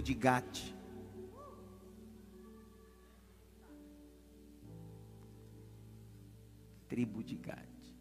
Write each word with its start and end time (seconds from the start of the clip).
de 0.00 0.14
Gate. 0.14 0.74
Tribo 6.88 7.22
de 7.24 7.36
Gade. 7.36 7.96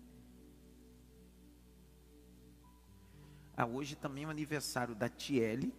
Ah, 3.56 3.66
hoje 3.66 3.96
também 3.96 4.26
é 4.26 4.28
o 4.28 4.30
aniversário 4.30 4.94
da 4.94 5.08
Tiele 5.08 5.74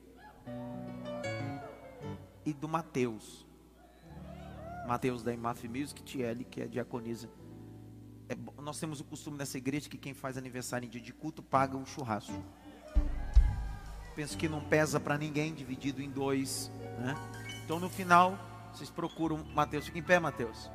e 2.45 2.53
do 2.53 2.69
Mateus. 2.69 3.47
Mateus 4.87 5.23
da 5.23 5.33
Imaf 5.33 5.69
Music, 5.69 6.03
Tiele, 6.03 6.45
que 6.45 6.63
é 6.63 6.67
diaconisa. 6.67 7.29
É, 8.29 8.37
nós 8.63 8.79
temos 8.81 9.01
o 9.01 9.05
costume 9.05 9.37
nessa 9.37 9.59
igreja 9.59 9.89
que 9.89 9.99
quem 9.99 10.15
faz 10.15 10.39
aniversário 10.39 10.87
em 10.87 10.89
dia 10.89 11.01
de 11.01 11.13
culto 11.13 11.43
paga 11.43 11.77
um 11.77 11.85
churrasco. 11.85 12.33
Penso 14.15 14.37
que 14.37 14.49
não 14.49 14.61
pesa 14.61 15.01
para 15.01 15.17
ninguém, 15.17 15.55
dividido 15.55 16.03
em 16.03 16.11
dois. 16.11 16.71
Né? 16.99 17.15
Então 17.65 17.81
no 17.81 17.89
final, 17.89 18.39
vocês 18.73 18.91
procuram 18.91 19.39
Mateus. 19.55 19.87
Fica 19.87 19.99
em 19.99 20.03
pé, 20.03 20.19
Mateus. 20.19 20.71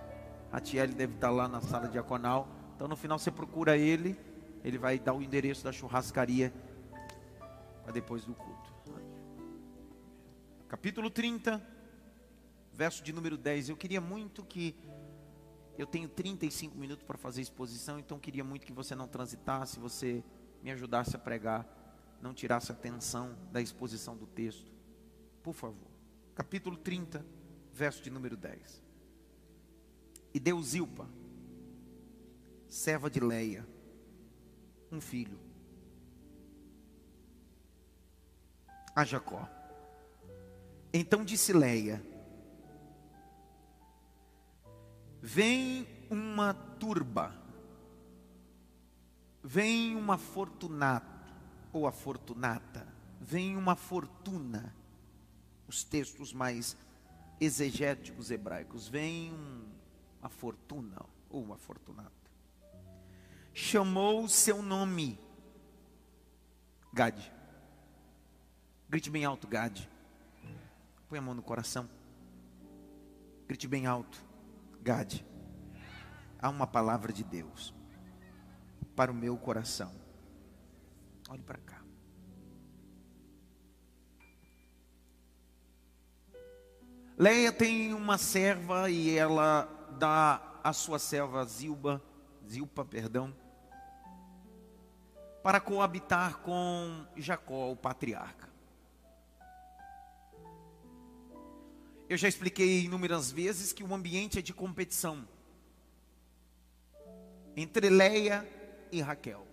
A 0.52 0.60
Tiele 0.60 0.94
deve 0.94 1.16
estar 1.16 1.30
lá 1.30 1.48
na 1.48 1.62
sala 1.62 1.88
diaconal. 1.88 2.48
Então 2.76 2.88
no 2.88 2.96
final 2.96 3.20
você 3.20 3.32
procura 3.32 3.78
ele. 3.78 4.18
Ele 4.64 4.78
vai 4.78 4.98
dar 4.98 5.14
o 5.14 5.22
endereço 5.22 5.64
da 5.64 5.72
churrascaria 5.72 6.54
para 7.84 7.92
depois 7.92 8.26
do 8.26 8.34
culto. 8.34 8.68
Capítulo 10.68 11.10
30, 11.10 11.66
verso 12.74 13.02
de 13.02 13.14
número 13.14 13.38
10. 13.38 13.70
Eu 13.70 13.78
queria 13.78 14.02
muito 14.02 14.44
que. 14.44 14.76
Eu 15.78 15.88
tenho 15.88 16.10
35 16.10 16.78
minutos 16.78 17.06
para 17.06 17.18
fazer 17.18 17.42
exposição, 17.42 18.00
então 18.00 18.20
queria 18.20 18.44
muito 18.44 18.66
que 18.66 18.74
você 18.74 18.96
não 18.96 19.08
transitasse, 19.08 19.80
você 19.80 20.24
me 20.62 20.72
ajudasse 20.72 21.16
a 21.16 21.20
pregar, 21.20 21.66
não 22.22 22.34
tirasse 22.34 22.72
a 22.72 22.76
atenção 22.76 23.38
da 23.52 23.62
exposição 23.62 24.16
do 24.16 24.26
texto. 24.26 24.72
Por 25.44 25.54
favor. 25.54 25.88
Capítulo 26.36 26.78
30, 26.78 27.26
verso 27.74 28.02
de 28.02 28.10
número 28.10 28.38
10. 28.38 28.84
E 30.34 30.40
deu 30.40 30.62
Zilpa, 30.62 31.10
serva 32.68 33.10
de 33.10 33.20
Leia, 33.20 33.68
um 34.92 35.02
filho, 35.02 35.40
a 38.96 39.04
Jacó. 39.04 39.48
Então 40.94 41.24
disse 41.24 41.54
Leia: 41.54 42.04
Vem 45.22 45.88
uma 46.10 46.54
turba, 46.54 47.36
vem 49.44 49.96
uma 49.96 50.18
fortunata, 50.18 51.17
ou 51.78 51.86
afortunata, 51.86 52.88
vem 53.22 53.56
uma 53.56 53.76
fortuna. 53.76 54.74
Os 55.68 55.84
textos 55.84 56.34
mais 56.34 56.76
exegéticos 57.40 58.32
hebraicos, 58.32 58.88
vem 58.88 59.32
uma 60.20 60.30
fortuna, 60.30 61.06
ou 61.30 61.44
uma 61.44 61.58
fortunata. 61.58 62.12
Chamou 63.54 64.28
seu 64.28 64.62
nome, 64.62 65.20
Gade. 66.92 67.32
Grite 68.90 69.10
bem 69.10 69.24
alto, 69.26 69.48
Gade. 69.48 69.90
Põe 71.08 71.20
a 71.20 71.22
mão 71.22 71.34
no 71.34 71.44
coração. 71.44 71.88
Grite 73.48 73.68
bem 73.68 73.86
alto. 73.86 74.24
Gade. 74.82 75.26
Há 76.40 76.50
uma 76.50 76.66
palavra 76.66 77.14
de 77.14 77.24
Deus 77.24 77.74
para 78.96 79.12
o 79.12 79.16
meu 79.16 79.38
coração. 79.38 80.07
Olhe 81.30 81.44
para 81.44 81.58
cá. 81.60 81.82
Leia 87.18 87.52
tem 87.52 87.94
uma 87.94 88.18
serva 88.18 88.90
e 88.90 89.18
ela 89.18 89.66
dá 89.98 90.60
a 90.64 90.72
sua 90.72 91.00
serva 91.00 91.44
Zilba, 91.46 92.02
Zilpa, 92.48 92.86
perdão, 92.86 93.36
para 95.42 95.60
coabitar 95.60 96.38
com 96.40 97.06
Jacó, 97.16 97.72
o 97.72 97.76
patriarca. 97.76 98.48
Eu 102.08 102.18
já 102.18 102.28
expliquei 102.28 102.84
inúmeras 102.84 103.32
vezes 103.32 103.74
que 103.74 103.84
o 103.84 103.94
ambiente 103.94 104.40
é 104.40 104.42
de 104.42 104.54
competição 104.54 105.28
entre 107.56 107.90
Leia 107.90 108.48
e 108.92 109.02
Raquel. 109.02 109.47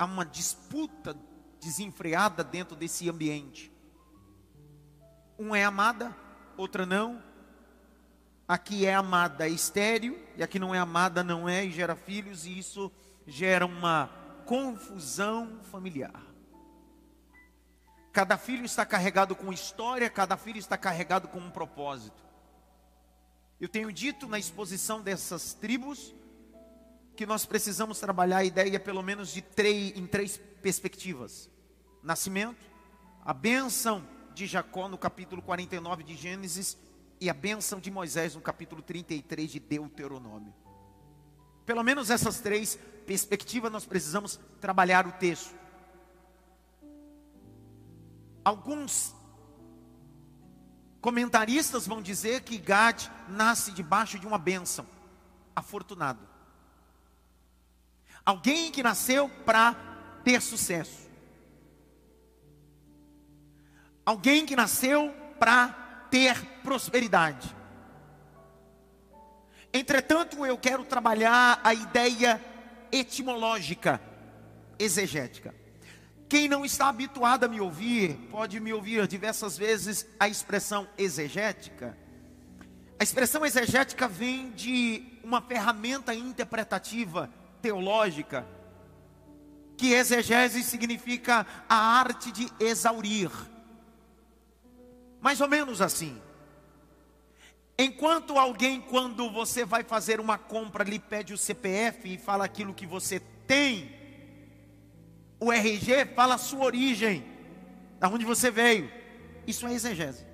Há 0.00 0.06
uma 0.06 0.24
disputa 0.24 1.14
desenfreada 1.60 2.42
dentro 2.42 2.74
desse 2.74 3.10
ambiente. 3.10 3.70
Uma 5.36 5.58
é 5.58 5.64
amada, 5.66 6.16
outra 6.56 6.86
não. 6.86 7.22
Aqui 8.48 8.86
é 8.86 8.94
amada, 8.94 9.46
é 9.46 9.50
estéreo, 9.50 10.18
e 10.38 10.42
aqui 10.42 10.58
não 10.58 10.74
é 10.74 10.78
amada, 10.78 11.22
não 11.22 11.46
é, 11.46 11.66
e 11.66 11.70
gera 11.70 11.94
filhos, 11.94 12.46
e 12.46 12.58
isso 12.58 12.90
gera 13.26 13.66
uma 13.66 14.08
confusão 14.46 15.60
familiar. 15.64 16.22
Cada 18.10 18.38
filho 18.38 18.64
está 18.64 18.86
carregado 18.86 19.36
com 19.36 19.52
história, 19.52 20.08
cada 20.08 20.38
filho 20.38 20.58
está 20.58 20.78
carregado 20.78 21.28
com 21.28 21.40
um 21.40 21.50
propósito. 21.50 22.24
Eu 23.60 23.68
tenho 23.68 23.92
dito 23.92 24.26
na 24.26 24.38
exposição 24.38 25.02
dessas 25.02 25.52
tribos 25.52 26.14
que 27.20 27.26
nós 27.26 27.44
precisamos 27.44 28.00
trabalhar 28.00 28.38
a 28.38 28.44
ideia 28.44 28.80
pelo 28.80 29.02
menos 29.02 29.30
de 29.30 29.42
três, 29.42 29.94
em 29.94 30.06
três 30.06 30.38
perspectivas: 30.62 31.50
nascimento, 32.02 32.64
a 33.22 33.34
bênção 33.34 34.02
de 34.32 34.46
Jacó 34.46 34.88
no 34.88 34.96
capítulo 34.96 35.42
49 35.42 36.02
de 36.02 36.16
Gênesis 36.16 36.78
e 37.20 37.28
a 37.28 37.34
bênção 37.34 37.78
de 37.78 37.90
Moisés 37.90 38.34
no 38.34 38.40
capítulo 38.40 38.80
33 38.80 39.50
de 39.50 39.60
Deuteronômio. 39.60 40.54
Pelo 41.66 41.82
menos 41.82 42.08
essas 42.08 42.40
três 42.40 42.78
perspectivas 43.06 43.70
nós 43.70 43.84
precisamos 43.84 44.40
trabalhar 44.58 45.06
o 45.06 45.12
texto. 45.12 45.54
Alguns 48.42 49.14
comentaristas 51.02 51.86
vão 51.86 52.00
dizer 52.00 52.44
que 52.44 52.56
Gad 52.56 53.10
nasce 53.28 53.72
debaixo 53.72 54.18
de 54.18 54.26
uma 54.26 54.38
bênção, 54.38 54.86
afortunado. 55.54 56.29
Alguém 58.24 58.70
que 58.70 58.82
nasceu 58.82 59.28
para 59.44 59.74
ter 60.24 60.40
sucesso. 60.40 61.08
Alguém 64.04 64.44
que 64.44 64.56
nasceu 64.56 65.14
para 65.38 65.68
ter 66.10 66.36
prosperidade. 66.62 67.54
Entretanto, 69.72 70.44
eu 70.44 70.58
quero 70.58 70.84
trabalhar 70.84 71.60
a 71.62 71.72
ideia 71.72 72.44
etimológica, 72.90 74.00
exegética. 74.78 75.54
Quem 76.28 76.48
não 76.48 76.64
está 76.64 76.88
habituado 76.88 77.44
a 77.44 77.48
me 77.48 77.60
ouvir, 77.60 78.14
pode 78.30 78.60
me 78.60 78.72
ouvir 78.72 79.06
diversas 79.06 79.56
vezes 79.56 80.06
a 80.18 80.28
expressão 80.28 80.88
exegética. 80.98 81.96
A 82.98 83.02
expressão 83.02 83.46
exegética 83.46 84.06
vem 84.06 84.50
de 84.50 85.18
uma 85.22 85.40
ferramenta 85.40 86.14
interpretativa 86.14 87.30
teológica, 87.60 88.46
que 89.76 89.92
exegese 89.92 90.62
significa 90.62 91.46
a 91.68 91.74
arte 91.74 92.30
de 92.30 92.48
exaurir. 92.60 93.30
Mais 95.20 95.40
ou 95.40 95.48
menos 95.48 95.80
assim. 95.80 96.20
Enquanto 97.78 98.38
alguém, 98.38 98.80
quando 98.80 99.30
você 99.30 99.64
vai 99.64 99.82
fazer 99.82 100.20
uma 100.20 100.36
compra, 100.36 100.84
lhe 100.84 100.98
pede 100.98 101.32
o 101.32 101.38
CPF 101.38 102.12
e 102.12 102.18
fala 102.18 102.44
aquilo 102.44 102.74
que 102.74 102.86
você 102.86 103.20
tem, 103.46 103.90
o 105.40 105.50
RG 105.50 106.04
fala 106.14 106.34
a 106.34 106.38
sua 106.38 106.64
origem, 106.66 107.24
da 107.98 108.08
onde 108.08 108.24
você 108.24 108.50
veio. 108.50 108.92
Isso 109.46 109.66
é 109.66 109.72
exegese. 109.72 110.29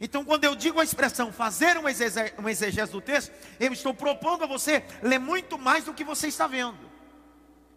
Então, 0.00 0.24
quando 0.24 0.44
eu 0.44 0.54
digo 0.54 0.80
a 0.80 0.84
expressão 0.84 1.32
fazer 1.32 1.78
uma 1.78 2.50
exegese 2.50 2.92
do 2.92 3.00
texto, 3.00 3.32
eu 3.58 3.72
estou 3.72 3.94
propondo 3.94 4.44
a 4.44 4.46
você 4.46 4.84
ler 5.02 5.18
muito 5.18 5.58
mais 5.58 5.84
do 5.84 5.94
que 5.94 6.04
você 6.04 6.28
está 6.28 6.46
vendo. 6.46 6.90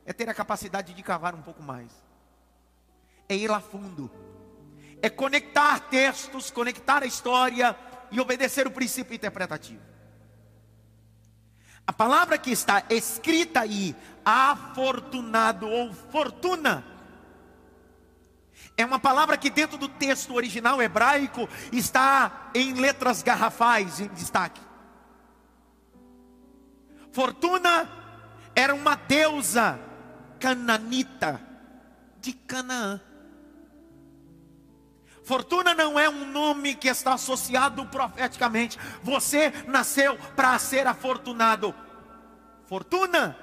É 0.06 0.12
ter 0.12 0.30
a 0.30 0.34
capacidade 0.34 0.94
de 0.94 1.04
cavar 1.04 1.34
um 1.34 1.42
pouco 1.42 1.64
mais. 1.64 1.92
É 3.28 3.36
ir 3.36 3.48
lá 3.48 3.62
fundo. 3.62 4.12
É 5.02 5.10
conectar 5.10 5.80
textos, 5.82 6.52
conectar 6.52 7.04
a 7.04 7.06
história 7.06 7.76
e 8.12 8.20
obedecer 8.20 8.68
o 8.68 8.72
princípio 8.72 9.16
interpretativo. 9.16 9.82
A 11.88 11.94
palavra 11.94 12.38
que 12.38 12.52
está 12.52 12.84
escrita 12.90 13.62
aí, 13.62 13.96
afortunado 14.26 15.68
ou 15.68 15.94
fortuna, 15.94 16.84
é 18.82 18.86
uma 18.86 18.98
palavra 18.98 19.36
que 19.36 19.50
dentro 19.50 19.78
do 19.78 19.90
texto 19.90 20.34
original 20.34 20.82
hebraico 20.82 21.50
está 21.70 22.50
em 22.56 22.74
letras 22.76 23.22
garrafais 23.22 24.00
em 24.00 24.08
destaque. 24.08 24.62
Fortuna 27.12 27.90
era 28.56 28.74
uma 28.74 28.96
deusa 28.96 29.78
cananita 30.40 31.42
de 32.22 32.32
Canaã. 32.32 33.02
Fortuna 35.26 35.74
não 35.76 36.00
é 36.00 36.10
um 36.10 36.32
nome 36.32 36.74
que 36.74 36.88
está 36.88 37.16
associado 37.16 37.86
profeticamente. 37.88 38.80
Você 39.04 39.52
nasceu 39.68 40.18
para 40.38 40.58
ser 40.58 40.88
afortunado. 40.88 41.76
Fortuna 42.66 43.38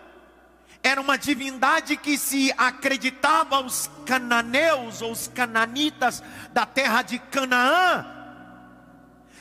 era 0.87 1.01
uma 1.01 1.19
divindade 1.19 1.97
que 1.97 2.17
se 2.17 2.55
acreditava 2.57 3.57
aos 3.57 3.91
cananeus 4.07 5.03
ou 5.03 5.11
os 5.11 5.27
cananitas 5.27 6.23
da 6.53 6.65
terra 6.65 7.03
de 7.03 7.19
Canaã, 7.19 8.07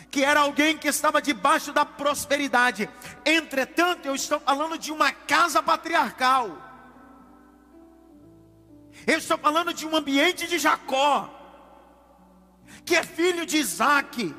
que 0.10 0.24
era 0.24 0.40
alguém 0.40 0.76
que 0.76 0.88
estava 0.88 1.22
debaixo 1.22 1.72
da 1.72 1.86
prosperidade. 1.86 2.90
Entretanto, 3.24 4.08
eu 4.08 4.16
estou 4.16 4.40
falando 4.40 4.76
de 4.76 4.92
uma 4.92 5.12
casa 5.12 5.62
patriarcal. 5.62 6.58
Eu 9.06 9.20
estou 9.20 9.38
falando 9.38 9.72
de 9.72 9.86
um 9.86 9.96
ambiente 9.96 10.48
de 10.48 10.58
Jacó 10.58 11.32
que 12.84 12.96
é 12.96 13.04
filho 13.04 13.46
de 13.46 13.58
Isaac, 13.58 14.36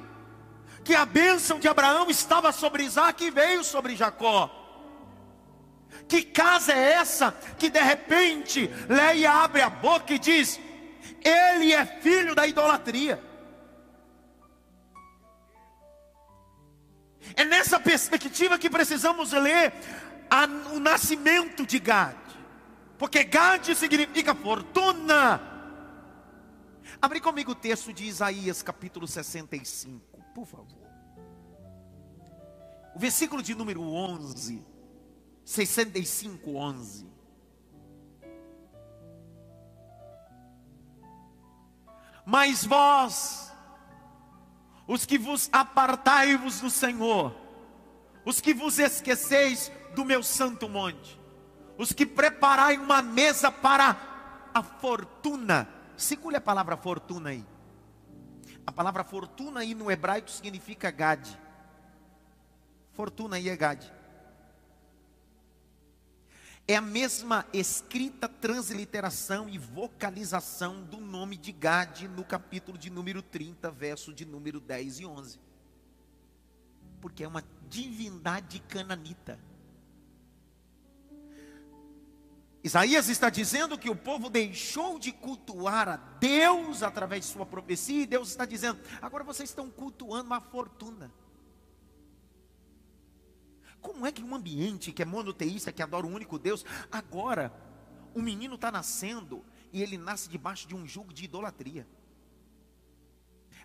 que 0.85 0.95
a 0.95 1.05
bênção 1.05 1.61
de 1.61 1.69
Abraão 1.69 2.11
estava 2.11 2.51
sobre 2.51 2.83
Isaac 2.83 3.25
e 3.25 3.31
veio 3.31 3.63
sobre 3.63 3.95
Jacó. 3.95 4.56
Que 6.09 6.23
casa 6.23 6.73
é 6.73 6.93
essa 6.93 7.33
que 7.59 7.69
de 7.69 7.81
repente 7.81 8.71
Leia 8.89 9.33
abre 9.33 9.63
a 9.63 9.71
boca 9.71 10.15
e 10.15 10.19
diz: 10.19 10.61
Ele 11.25 11.73
é 11.73 11.85
filho 11.85 12.35
da 12.35 12.47
idolatria. 12.47 13.23
É 17.35 17.45
nessa 17.45 17.81
perspectiva 17.81 18.59
que 18.59 18.71
precisamos 18.71 19.33
ler 19.33 19.73
a, 20.31 20.45
o 20.75 20.79
nascimento 20.79 21.67
de 21.67 21.79
Gad, 21.81 22.17
porque 22.97 23.25
Gad 23.25 23.75
significa 23.75 24.35
fortuna 24.35 25.57
Abre 27.01 27.21
comigo 27.21 27.53
o 27.53 27.55
texto 27.55 27.93
de 27.93 28.05
Isaías, 28.05 28.63
capítulo 28.63 29.07
65, 29.07 30.19
por 30.35 30.47
favor. 30.47 30.87
O 32.95 32.99
versículo 32.99 33.43
de 33.43 33.55
número 33.55 33.83
11. 33.83 34.65
65, 35.47 36.55
11. 36.55 37.07
Mas 42.27 42.67
vós, 42.67 43.51
os 44.87 45.07
que 45.07 45.17
vos 45.17 45.49
apartai-vos 45.51 46.61
do 46.61 46.69
Senhor, 46.69 47.35
os 48.27 48.43
que 48.43 48.53
vos 48.53 48.79
esqueceis 48.79 49.73
do 49.95 50.05
meu 50.05 50.23
santo 50.23 50.69
monte, 50.69 51.19
os 51.79 51.93
que 51.93 52.05
preparai 52.05 52.77
uma 52.77 53.01
mesa 53.01 53.51
para 53.51 54.51
a 54.53 54.63
fortuna 54.63 55.75
Segure 55.97 56.37
a 56.37 56.41
palavra 56.41 56.77
fortuna 56.77 57.31
aí. 57.31 57.45
A 58.67 58.71
palavra 58.71 59.03
fortuna 59.03 59.61
aí 59.61 59.75
no 59.75 59.91
hebraico 59.91 60.31
significa 60.31 60.91
Gad. 60.91 61.27
Fortuna 62.93 63.37
aí 63.37 63.49
é 63.49 63.57
Gad. 63.57 63.83
É 66.69 66.75
a 66.75 66.81
mesma 66.81 67.47
escrita, 67.53 68.29
transliteração 68.29 69.49
e 69.49 69.57
vocalização 69.57 70.83
do 70.83 70.99
nome 70.99 71.37
de 71.37 71.53
Gad 71.53 72.03
no 72.09 72.25
capítulo 72.25 72.77
de 72.77 72.91
número 72.91 73.23
30, 73.23 73.71
verso 73.71 74.13
de 74.13 74.25
número 74.25 74.59
10 74.59 74.99
e 75.01 75.07
11. 75.07 75.39
Porque 77.01 77.23
é 77.23 77.29
uma 77.29 77.45
divindade 77.69 78.59
cananita. 78.61 79.39
Isaías 82.65 83.09
está 83.09 83.31
dizendo 83.31 83.79
que 83.79 83.89
o 83.89 83.95
povo 83.95 84.29
deixou 84.29 84.99
de 84.99 85.13
cultuar 85.13 85.89
a 85.89 85.97
Deus 85.97 86.83
através 86.83 87.25
de 87.25 87.31
sua 87.31 87.47
profecia, 87.47 88.03
e 88.03 88.07
Deus 88.07 88.31
está 88.31 88.45
dizendo: 88.45 88.81
agora 89.01 89.23
vocês 89.23 89.49
estão 89.49 89.71
cultuando 89.71 90.27
uma 90.27 90.41
fortuna. 90.41 91.13
Como 93.87 94.05
é 94.05 94.11
que 94.11 94.21
um 94.21 94.35
ambiente 94.35 94.91
que 94.91 95.01
é 95.01 95.05
monoteísta, 95.05 95.71
que 95.71 95.81
adora 95.81 96.05
o 96.05 96.11
único 96.11 96.41
Deus, 96.41 96.65
agora 96.91 97.53
o 98.13 98.21
menino 98.21 98.57
está 98.57 98.73
nascendo 98.73 99.45
e 99.73 99.81
ele 99.81 99.97
nasce 99.97 100.29
debaixo 100.29 100.67
de 100.67 100.75
um 100.75 100.85
jugo 100.85 101.15
de 101.15 101.25
idolatria? 101.25 101.87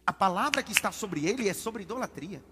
A 0.06 0.14
palavra 0.14 0.62
que 0.62 0.72
está 0.72 0.92
sobre 0.92 1.26
ele 1.26 1.50
é 1.50 1.56
sobre 1.56 1.82
idolatria. 1.82 2.44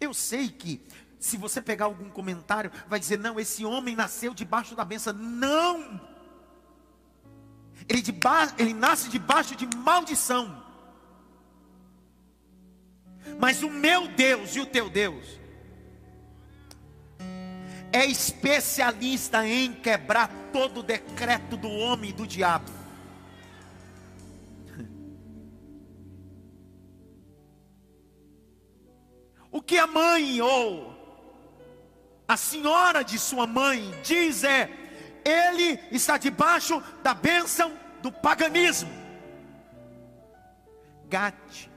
Eu 0.00 0.14
sei 0.14 0.50
que 0.50 0.86
se 1.18 1.36
você 1.36 1.60
pegar 1.60 1.86
algum 1.86 2.10
comentário, 2.10 2.70
vai 2.86 3.00
dizer: 3.00 3.18
não, 3.18 3.40
esse 3.40 3.64
homem 3.64 3.96
nasceu 3.96 4.32
debaixo 4.32 4.76
da 4.76 4.84
benção. 4.84 5.14
Não! 5.14 6.00
Ele, 7.88 8.02
deba, 8.02 8.54
ele 8.56 8.72
nasce 8.72 9.08
debaixo 9.08 9.56
de 9.56 9.66
maldição. 9.76 10.64
Mas 13.40 13.64
o 13.64 13.68
meu 13.68 14.06
Deus 14.06 14.54
e 14.54 14.60
o 14.60 14.66
teu 14.66 14.88
Deus 14.88 15.44
é 17.96 18.04
especialista 18.04 19.46
em 19.48 19.72
quebrar 19.72 20.28
todo 20.52 20.80
o 20.80 20.82
decreto 20.82 21.56
do 21.56 21.70
homem 21.70 22.10
e 22.10 22.12
do 22.12 22.26
diabo. 22.26 22.70
O 29.50 29.62
que 29.62 29.78
a 29.78 29.86
mãe 29.86 30.42
ou 30.42 30.94
a 32.28 32.36
senhora 32.36 33.02
de 33.02 33.18
sua 33.18 33.46
mãe 33.46 33.94
diz 34.04 34.44
é: 34.44 34.70
ele 35.24 35.80
está 35.90 36.18
debaixo 36.18 36.82
da 37.02 37.14
bênção 37.14 37.72
do 38.02 38.12
paganismo. 38.12 38.90
Gate 41.08 41.70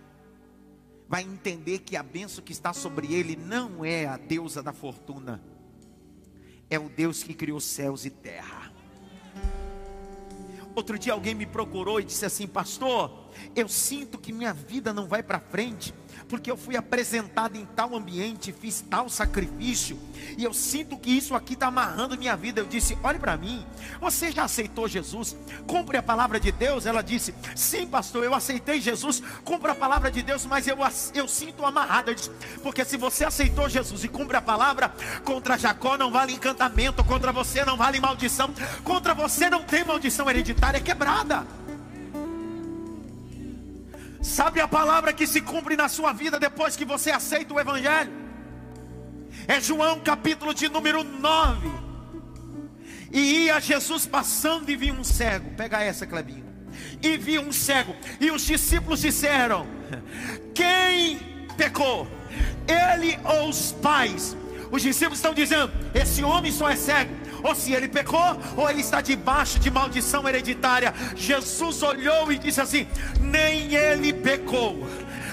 vai 1.07 1.23
entender 1.23 1.79
que 1.79 1.95
a 1.95 2.03
bênção 2.03 2.43
que 2.43 2.51
está 2.51 2.73
sobre 2.73 3.13
ele 3.13 3.37
não 3.37 3.85
é 3.85 4.05
a 4.05 4.17
deusa 4.17 4.61
da 4.61 4.73
fortuna, 4.73 5.41
é 6.69 6.77
o 6.77 6.89
Deus 6.89 7.23
que 7.23 7.33
criou 7.33 7.59
céus 7.59 8.05
e 8.05 8.09
terra. 8.09 8.71
Outro 10.75 10.97
dia 10.97 11.13
alguém 11.13 11.33
me 11.33 11.45
procurou 11.45 11.99
e 11.99 12.03
disse 12.03 12.25
assim: 12.25 12.47
Pastor, 12.47 13.28
eu 13.55 13.67
sinto 13.67 14.17
que 14.17 14.31
minha 14.31 14.53
vida 14.53 14.93
não 14.93 15.07
vai 15.07 15.23
para 15.23 15.39
frente 15.39 15.93
porque 16.29 16.49
eu 16.49 16.55
fui 16.55 16.77
apresentado 16.77 17.57
em 17.57 17.65
tal 17.65 17.95
ambiente, 17.95 18.53
fiz 18.53 18.85
tal 18.87 19.09
sacrifício, 19.09 19.99
e 20.37 20.43
eu 20.43 20.53
sinto 20.53 20.97
que 20.97 21.09
isso 21.09 21.35
aqui 21.35 21.53
está 21.53 21.67
amarrando 21.67 22.17
minha 22.17 22.35
vida. 22.37 22.61
Eu 22.61 22.65
disse: 22.65 22.97
olhe 23.03 23.17
para 23.17 23.35
mim, 23.35 23.65
você 23.99 24.31
já 24.31 24.43
aceitou 24.43 24.87
Jesus? 24.87 25.35
Cumpre 25.65 25.97
a 25.97 26.03
palavra 26.03 26.39
de 26.39 26.51
Deus? 26.51 26.85
Ela 26.85 27.01
disse: 27.01 27.33
sim, 27.55 27.87
pastor, 27.87 28.23
eu 28.23 28.33
aceitei 28.33 28.79
Jesus, 28.79 29.21
cumpre 29.43 29.71
a 29.71 29.75
palavra 29.75 30.11
de 30.11 30.21
Deus, 30.21 30.45
mas 30.45 30.67
eu, 30.67 30.77
eu 31.15 31.27
sinto 31.27 31.65
amarrado. 31.65 32.11
Eu 32.11 32.15
disse, 32.15 32.31
porque 32.61 32.85
se 32.85 32.95
você 32.95 33.25
aceitou 33.25 33.67
Jesus 33.67 34.03
e 34.03 34.07
cumpre 34.07 34.37
a 34.37 34.41
palavra, 34.41 34.93
contra 35.23 35.57
Jacó 35.57 35.97
não 35.97 36.11
vale 36.11 36.33
encantamento, 36.33 37.03
contra 37.03 37.31
você 37.31 37.65
não 37.65 37.75
vale 37.75 37.99
maldição, 37.99 38.53
contra 38.83 39.13
você 39.15 39.49
não 39.49 39.63
tem 39.63 39.83
maldição 39.83 40.29
hereditária 40.29 40.77
é 40.77 40.81
quebrada. 40.81 41.45
Sabe 44.21 44.59
a 44.59 44.67
palavra 44.67 45.13
que 45.13 45.25
se 45.25 45.41
cumpre 45.41 45.75
na 45.75 45.87
sua 45.87 46.11
vida 46.11 46.39
depois 46.39 46.75
que 46.75 46.83
você 46.83 47.09
aceita 47.11 47.53
o 47.53 47.59
Evangelho? 47.59 48.11
É 49.47 49.61
João 49.61 49.99
capítulo 49.99 50.53
de 50.53 50.67
número 50.67 51.03
9. 51.03 51.69
E 53.11 53.45
ia 53.45 53.59
Jesus 53.59 54.05
passando 54.05 54.69
e 54.69 54.75
viu 54.75 54.93
um 54.93 55.03
cego. 55.03 55.51
Pega 55.55 55.81
essa, 55.81 56.05
Clebinho. 56.05 56.45
E 57.01 57.17
viu 57.17 57.41
um 57.41 57.51
cego. 57.51 57.95
E 58.19 58.29
os 58.29 58.41
discípulos 58.43 59.01
disseram: 59.01 59.65
Quem 60.53 61.17
pecou? 61.57 62.07
Ele 62.67 63.17
ou 63.23 63.49
os 63.49 63.71
pais? 63.71 64.35
Os 64.69 64.81
discípulos 64.81 65.17
estão 65.17 65.33
dizendo: 65.33 65.71
Esse 65.93 66.23
homem 66.23 66.51
só 66.51 66.69
é 66.69 66.75
cego 66.75 67.28
ou 67.43 67.55
se 67.55 67.73
ele 67.73 67.87
pecou, 67.87 68.37
ou 68.55 68.69
ele 68.69 68.81
está 68.81 69.01
debaixo 69.01 69.59
de 69.59 69.69
maldição 69.71 70.27
hereditária. 70.27 70.93
Jesus 71.15 71.81
olhou 71.83 72.31
e 72.31 72.37
disse 72.37 72.61
assim: 72.61 72.87
nem 73.19 73.73
ele 73.73 74.13
pecou, 74.13 74.87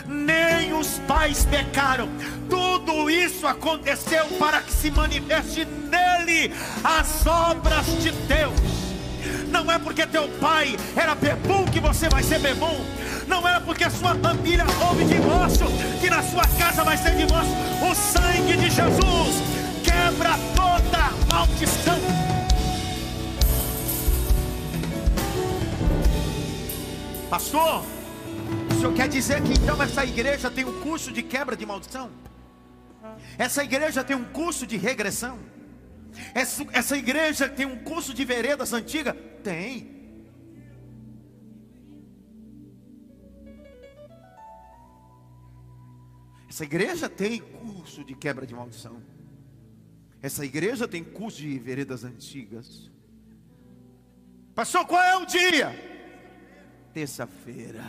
nem 0.06 0.72
os 0.72 0.98
pais 1.06 1.44
pecaram. 1.44 2.08
Tudo 2.48 3.10
isso 3.10 3.46
aconteceu 3.46 4.24
para 4.38 4.60
que 4.60 4.72
se 4.72 4.90
manifeste 4.90 5.64
nele 5.64 6.52
as 6.84 7.26
obras 7.26 7.86
de 8.02 8.10
Deus. 8.10 8.76
Não 9.48 9.70
é 9.70 9.78
porque 9.78 10.06
teu 10.06 10.28
pai 10.40 10.76
era 10.94 11.14
bebum 11.14 11.64
que 11.64 11.80
você 11.80 12.08
vai 12.08 12.22
ser 12.22 12.38
bebum. 12.38 12.84
Não 13.26 13.46
é 13.46 13.58
porque 13.58 13.88
sua 13.90 14.14
família 14.14 14.64
houve 14.86 15.04
divórcio 15.04 15.66
que 16.00 16.08
na 16.08 16.22
sua 16.22 16.46
casa 16.58 16.84
vai 16.84 16.96
ser 16.96 17.16
divórcio. 17.16 17.52
O 17.82 17.94
sangue 17.94 18.56
de 18.56 18.70
Jesus 18.70 19.42
quebra 19.82 20.38
toda 20.54 20.75
maldição. 21.36 21.98
Pastor, 27.28 27.84
o 28.70 28.74
senhor 28.76 28.94
quer 28.94 29.06
dizer 29.06 29.42
que 29.42 29.52
então 29.52 29.82
essa 29.82 30.02
igreja 30.02 30.50
tem 30.50 30.64
um 30.64 30.80
curso 30.80 31.12
de 31.12 31.22
quebra 31.22 31.54
de 31.54 31.66
maldição? 31.66 32.10
Essa 33.36 33.62
igreja 33.62 34.02
tem 34.02 34.16
um 34.16 34.24
curso 34.24 34.66
de 34.66 34.78
regressão? 34.78 35.38
Essa, 36.34 36.64
essa 36.72 36.96
igreja 36.96 37.46
tem 37.50 37.66
um 37.66 37.84
curso 37.84 38.14
de 38.14 38.24
veredas 38.24 38.72
antiga? 38.72 39.12
Tem. 39.44 39.94
Essa 46.48 46.64
igreja 46.64 47.10
tem 47.10 47.40
curso 47.40 48.02
de 48.02 48.14
quebra 48.14 48.46
de 48.46 48.54
maldição. 48.54 49.15
Essa 50.26 50.44
igreja 50.44 50.88
tem 50.88 51.04
curso 51.04 51.38
de 51.38 51.56
veredas 51.56 52.02
antigas. 52.02 52.90
Pastor, 54.56 54.84
qual 54.84 55.00
é 55.00 55.16
o 55.18 55.24
dia? 55.24 55.70
Terça-feira. 56.92 57.84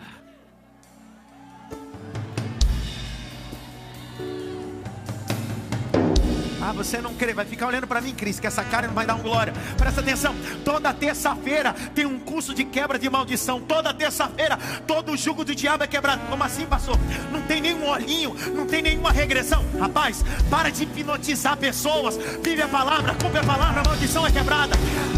Ah, 6.67 6.73
você 6.73 6.99
não 6.99 7.13
crê, 7.13 7.33
vai 7.33 7.45
ficar 7.45 7.67
olhando 7.67 7.87
para 7.87 8.01
mim, 8.01 8.13
Cris, 8.13 8.41
que 8.41 8.45
essa 8.45 8.61
cara 8.61 8.87
não 8.87 8.93
vai 8.93 9.05
dar 9.05 9.15
um 9.15 9.21
glória. 9.21 9.53
Presta 9.77 10.01
atenção, 10.01 10.35
toda 10.65 10.93
terça-feira 10.93 11.73
tem 11.95 12.05
um 12.05 12.19
curso 12.19 12.53
de 12.53 12.65
quebra 12.65 12.99
de 12.99 13.09
maldição. 13.09 13.61
Toda 13.61 13.93
terça-feira, 13.93 14.59
todo 14.85 15.13
o 15.13 15.17
jugo 15.17 15.45
do 15.45 15.55
diabo 15.55 15.85
é 15.85 15.87
quebrado. 15.87 16.23
Como 16.29 16.43
assim, 16.43 16.65
pastor? 16.65 16.99
Não 17.31 17.41
tem 17.43 17.61
nenhum 17.61 17.87
olhinho, 17.87 18.35
não 18.53 18.67
tem 18.67 18.81
nenhuma 18.81 19.13
regressão. 19.13 19.63
Rapaz, 19.79 20.25
para 20.49 20.69
de 20.69 20.83
hipnotizar 20.83 21.55
pessoas. 21.55 22.17
Vive 22.43 22.61
a 22.61 22.67
palavra, 22.67 23.15
cumpre 23.15 23.39
a 23.39 23.43
palavra, 23.43 23.79
a 23.79 23.83
maldição 23.85 24.27
é 24.27 24.31
quebrada. 24.31 24.75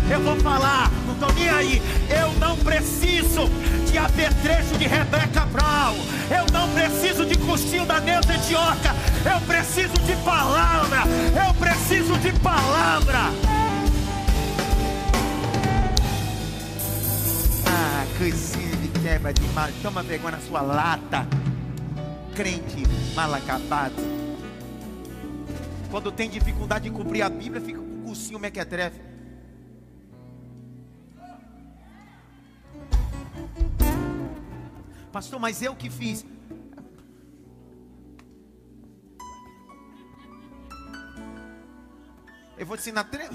Eu 0.08 0.22
vou 0.22 0.36
falar, 0.42 0.92
não 1.08 1.14
estou 1.14 1.34
nem 1.34 1.50
aí. 1.50 1.82
Eu 2.12 2.32
não 2.34 2.58
preciso 2.58 3.50
de 3.90 3.98
apetrecho 3.98 4.78
de 4.78 4.86
Rebeca 4.86 5.48
Brown. 5.48 5.98
Eu 6.30 6.46
não 6.54 6.70
preciso 6.70 7.26
de 7.26 7.36
coxinho 7.40 7.86
da 7.86 8.00
Neuza 8.00 8.36
Etioca. 8.36 8.96
Eu 9.26 9.42
preciso 9.42 9.94
de 10.06 10.16
palavra. 10.18 11.04
Eu 11.46 11.54
preciso 11.54 12.18
de 12.20 12.32
palavra. 12.40 13.20
Ah, 17.66 18.06
coisinha 18.18 18.76
de 18.76 18.88
quebra 19.00 19.34
de 19.34 19.48
mal. 19.50 19.70
Toma 19.82 20.04
vergonha 20.04 20.32
na 20.38 20.42
sua 20.42 20.62
lata. 20.62 21.26
Crente 22.36 22.84
mal 23.16 23.34
acabado. 23.34 23.96
Quando 25.90 26.12
tem 26.12 26.30
dificuldade 26.30 26.90
de 26.90 26.96
cumprir 26.96 27.22
a 27.22 27.30
Bíblia, 27.30 27.62
fica 27.62 27.80
com 27.80 28.00
o 28.00 28.04
cursinho 28.04 28.40
mequetrefe. 28.40 29.00
Pastor, 35.12 35.40
mas 35.40 35.62
eu 35.62 35.76
que 35.76 35.90
fiz. 35.90 36.26
Eu 42.60 42.66
vou 42.66 42.76
te 42.76 42.82
ensinar 42.82 43.06
três, 43.06 43.30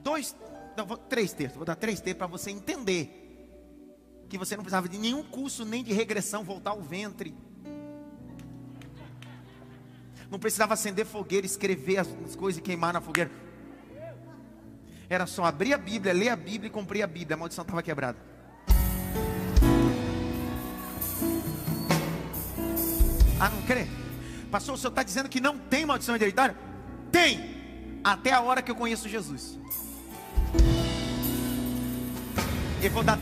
dois, 0.00 0.36
não, 0.76 0.86
três 0.86 1.32
textos. 1.32 1.56
Vou 1.56 1.66
dar 1.66 1.74
três 1.74 2.00
textos 2.00 2.18
para 2.18 2.28
você 2.28 2.52
entender 2.52 3.24
que 4.28 4.38
você 4.38 4.54
não 4.54 4.62
precisava 4.62 4.88
de 4.88 4.96
nenhum 4.96 5.24
curso 5.24 5.64
nem 5.64 5.82
de 5.82 5.92
regressão, 5.92 6.44
voltar 6.44 6.70
ao 6.70 6.80
ventre. 6.80 7.34
Não 10.30 10.38
precisava 10.38 10.74
acender 10.74 11.04
fogueira, 11.04 11.44
escrever 11.44 11.98
as, 11.98 12.08
as 12.24 12.36
coisas 12.36 12.60
e 12.60 12.62
queimar 12.62 12.92
na 12.92 13.00
fogueira. 13.00 13.30
Era 15.08 15.26
só 15.26 15.44
abrir 15.44 15.74
a 15.74 15.78
Bíblia, 15.78 16.12
ler 16.12 16.28
a 16.28 16.36
Bíblia 16.36 16.68
e 16.68 16.70
cumprir 16.70 17.02
a 17.02 17.08
Bíblia. 17.08 17.34
A 17.34 17.38
maldição 17.38 17.62
estava 17.62 17.82
quebrada. 17.82 18.18
Ah, 23.40 23.50
não 23.50 23.62
crê? 23.62 23.88
Pastor, 24.48 24.76
o 24.76 24.78
senhor 24.78 24.90
está 24.90 25.02
dizendo 25.02 25.28
que 25.28 25.40
não 25.40 25.58
tem 25.58 25.84
maldição 25.84 26.14
hereditária? 26.14 26.56
Tem! 27.10 27.55
Até 28.06 28.32
a 28.32 28.40
hora 28.40 28.62
que 28.62 28.70
eu 28.70 28.76
conheço 28.76 29.08
Jesus. 29.08 29.58
Eu 32.80 32.90
vou 32.92 33.02
dar. 33.02 33.18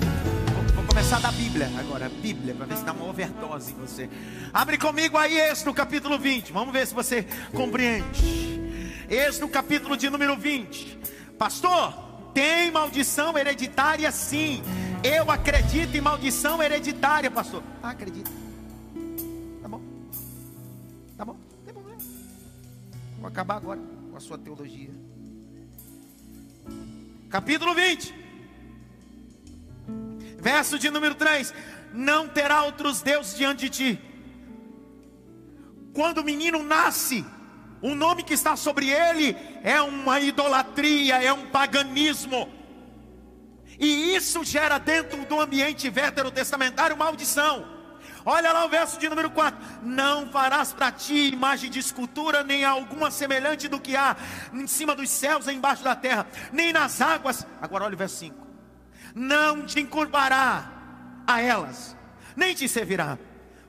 Vou, 0.74 0.84
começar 0.84 1.18
da 1.20 1.32
Bíblia 1.32 1.70
agora. 1.78 2.10
Bíblia, 2.10 2.54
para 2.54 2.66
ver 2.66 2.76
se 2.76 2.84
dá 2.84 2.92
uma 2.92 3.06
overdose 3.06 3.72
em 3.72 3.76
você. 3.76 4.10
Abre 4.52 4.76
comigo 4.76 5.16
aí 5.16 5.38
esse 5.38 5.64
no 5.64 5.72
capítulo 5.72 6.18
20. 6.18 6.52
Vamos 6.52 6.70
ver 6.70 6.86
se 6.86 6.92
você 6.92 7.26
compreende. 7.54 8.60
Esse 9.08 9.40
no 9.40 9.48
capítulo 9.48 9.96
de 9.96 10.10
número 10.10 10.36
20. 10.36 10.98
Pastor, 11.38 11.94
tem 12.34 12.70
maldição 12.70 13.38
hereditária 13.38 14.12
sim. 14.12 14.62
Eu 15.02 15.30
acredito 15.30 15.96
em 15.96 16.00
maldição 16.02 16.62
hereditária, 16.62 17.30
pastor. 17.30 17.62
Ah, 17.82 17.88
acredito. 17.88 18.30
Tá 21.16 21.24
bom, 21.24 21.32
não 21.32 21.64
tem 21.64 21.72
problema. 21.72 22.02
Vou 23.18 23.28
acabar 23.28 23.56
agora 23.56 23.93
com 24.14 24.18
a 24.18 24.20
sua 24.20 24.38
teologia. 24.38 24.90
Capítulo 27.28 27.74
20, 27.74 28.14
verso 30.38 30.78
de 30.78 30.88
número 30.88 31.16
3: 31.16 31.52
Não 31.92 32.28
terá 32.28 32.62
outros 32.62 33.02
deuses 33.02 33.36
diante 33.36 33.68
de 33.68 33.70
ti. 33.70 34.00
Quando 35.92 36.18
o 36.18 36.24
menino 36.24 36.62
nasce, 36.62 37.26
o 37.82 37.96
nome 37.96 38.22
que 38.22 38.34
está 38.34 38.54
sobre 38.54 38.88
ele 38.88 39.36
é 39.64 39.82
uma 39.82 40.20
idolatria, 40.20 41.20
é 41.20 41.32
um 41.32 41.50
paganismo. 41.50 42.48
E 43.80 44.14
isso 44.14 44.44
gera 44.44 44.78
dentro 44.78 45.24
do 45.24 45.40
ambiente 45.40 45.90
veterotestamentário 45.90 46.96
maldição. 46.96 47.73
Olha 48.24 48.52
lá 48.52 48.64
o 48.64 48.68
verso 48.68 48.98
de 48.98 49.08
número 49.08 49.30
4: 49.30 49.58
Não 49.82 50.30
farás 50.30 50.72
para 50.72 50.90
ti 50.90 51.28
imagem 51.32 51.70
de 51.70 51.78
escultura, 51.78 52.42
nem 52.42 52.64
alguma 52.64 53.10
semelhante 53.10 53.68
do 53.68 53.80
que 53.80 53.96
há 53.96 54.16
em 54.52 54.66
cima 54.66 54.94
dos 54.94 55.10
céus 55.10 55.46
e 55.46 55.52
embaixo 55.52 55.84
da 55.84 55.94
terra, 55.94 56.26
nem 56.52 56.72
nas 56.72 57.00
águas. 57.00 57.46
Agora 57.60 57.84
olha 57.84 57.94
o 57.94 57.98
verso 57.98 58.16
5: 58.16 58.46
Não 59.14 59.66
te 59.66 59.80
encurvará 59.80 60.70
a 61.26 61.40
elas, 61.40 61.96
nem 62.34 62.54
te 62.54 62.68
servirá, 62.68 63.18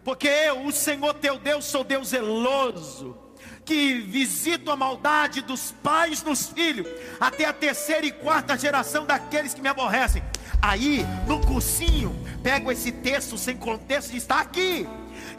porque 0.04 0.28
eu, 0.28 0.66
o 0.66 0.72
Senhor 0.72 1.14
teu 1.16 1.38
Deus, 1.38 1.66
sou 1.66 1.84
Deus 1.84 2.10
zeloso 2.10 3.25
que 3.66 3.96
visito 3.96 4.70
a 4.70 4.76
maldade 4.76 5.42
dos 5.42 5.72
pais 5.72 6.22
nos 6.22 6.48
filhos, 6.48 6.88
até 7.20 7.46
a 7.46 7.54
terceira 7.54 8.06
e 8.06 8.12
quarta 8.12 8.58
geração 8.58 9.06
daqueles 9.06 9.54
que 9.54 9.62
me 9.62 9.68
aborrecem. 9.68 10.24
Aí, 10.62 11.04
no 11.28 11.42
cursinho, 11.42 12.16
pego 12.44 12.72
esse 12.72 12.92
texto 12.92 13.38
sem 13.38 13.58
contexto 13.58 14.14
e 14.14 14.18
está 14.18 14.40
aqui. 14.40 14.88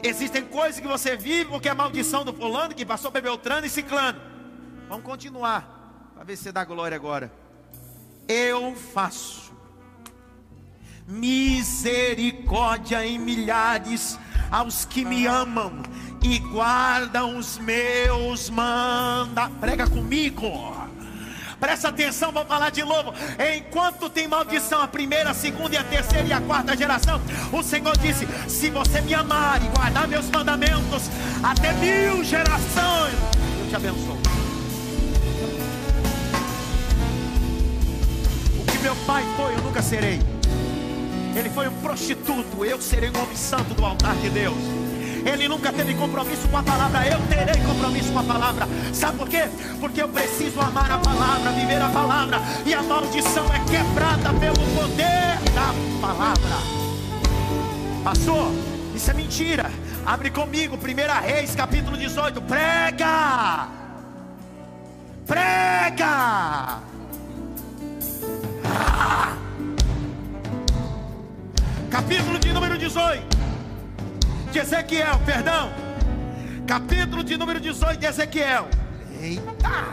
Existem 0.02 0.44
coisas 0.44 0.80
que 0.80 0.86
você 0.86 1.16
vive 1.16 1.46
porque 1.46 1.68
é 1.68 1.74
maldição 1.74 2.24
do 2.24 2.32
fulano 2.32 2.74
que 2.74 2.84
passou 2.84 3.12
para 3.12 3.20
Beltrano 3.20 3.66
e 3.66 3.70
Ciclano. 3.70 4.20
Vamos 4.88 5.04
continuar, 5.04 6.10
para 6.14 6.24
ver 6.24 6.36
se 6.36 6.50
dá 6.50 6.64
glória 6.64 6.96
agora. 6.96 7.32
Eu 8.28 8.74
faço 8.74 9.54
misericórdia 11.06 13.06
em 13.06 13.18
milhares 13.18 14.18
aos 14.50 14.84
que 14.84 15.04
me 15.04 15.26
amam 15.26 15.82
e 16.22 16.38
guardam 16.38 17.36
os 17.36 17.58
meus 17.58 18.50
manda. 18.50 19.50
Prega 19.60 19.86
comigo. 19.88 20.86
Presta 21.58 21.88
atenção, 21.88 22.30
vou 22.32 22.44
falar 22.44 22.70
de 22.70 22.82
novo. 22.84 23.14
Enquanto 23.56 24.10
tem 24.10 24.28
maldição 24.28 24.80
a 24.80 24.88
primeira, 24.88 25.30
a 25.30 25.34
segunda 25.34 25.74
e 25.74 25.78
a 25.78 25.84
terceira 25.84 26.28
e 26.28 26.32
a 26.32 26.40
quarta 26.40 26.76
geração, 26.76 27.20
o 27.52 27.62
Senhor 27.62 27.96
disse: 27.96 28.26
Se 28.48 28.68
você 28.68 29.00
me 29.00 29.14
amar 29.14 29.62
e 29.62 29.68
guardar 29.68 30.06
meus 30.06 30.28
mandamentos, 30.30 31.10
até 31.42 31.72
mil 31.74 32.22
gerações, 32.22 33.14
eu 33.60 33.68
te 33.68 33.76
abençoo. 33.76 34.18
O 38.60 38.64
que 38.70 38.78
meu 38.78 38.96
pai 39.06 39.24
foi, 39.36 39.54
eu 39.54 39.62
nunca 39.62 39.80
serei. 39.80 40.20
Ele 41.34 41.50
foi 41.50 41.68
um 41.68 41.80
prostituto, 41.80 42.64
eu 42.64 42.80
serei 42.80 43.10
um 43.10 43.22
homem 43.22 43.36
santo 43.36 43.74
do 43.74 43.84
altar 43.84 44.14
de 44.16 44.28
Deus. 44.30 44.85
Ele 45.26 45.48
nunca 45.48 45.72
teve 45.72 45.92
compromisso 45.94 46.46
com 46.46 46.56
a 46.56 46.62
palavra, 46.62 47.04
eu 47.04 47.18
terei 47.26 47.60
compromisso 47.64 48.12
com 48.12 48.20
a 48.20 48.22
palavra. 48.22 48.68
Sabe 48.92 49.18
por 49.18 49.28
quê? 49.28 49.48
Porque 49.80 50.00
eu 50.00 50.08
preciso 50.08 50.60
amar 50.60 50.88
a 50.90 50.98
palavra, 50.98 51.50
viver 51.50 51.82
a 51.82 51.88
palavra, 51.88 52.40
e 52.64 52.72
a 52.72 52.80
maldição 52.80 53.44
é 53.52 53.58
quebrada 53.68 54.32
pelo 54.38 54.54
poder 54.54 55.36
da 55.52 55.74
palavra. 56.00 56.56
Pastor, 58.04 58.52
isso 58.94 59.10
é 59.10 59.14
mentira. 59.14 59.68
Abre 60.06 60.30
comigo, 60.30 60.76
1 60.76 61.26
Reis, 61.26 61.56
capítulo 61.56 61.96
18. 61.96 62.40
Prega! 62.42 63.66
Prega! 65.26 66.78
Capítulo 71.90 72.38
de 72.38 72.52
número 72.52 72.78
18 72.78 73.35
de 74.56 74.62
Ezequiel, 74.62 75.20
perdão. 75.26 75.70
Capítulo 76.66 77.22
de 77.22 77.36
número 77.36 77.60
18 77.60 78.00
de 78.00 78.06
Ezequiel. 78.06 78.66
Eita! 79.20 79.84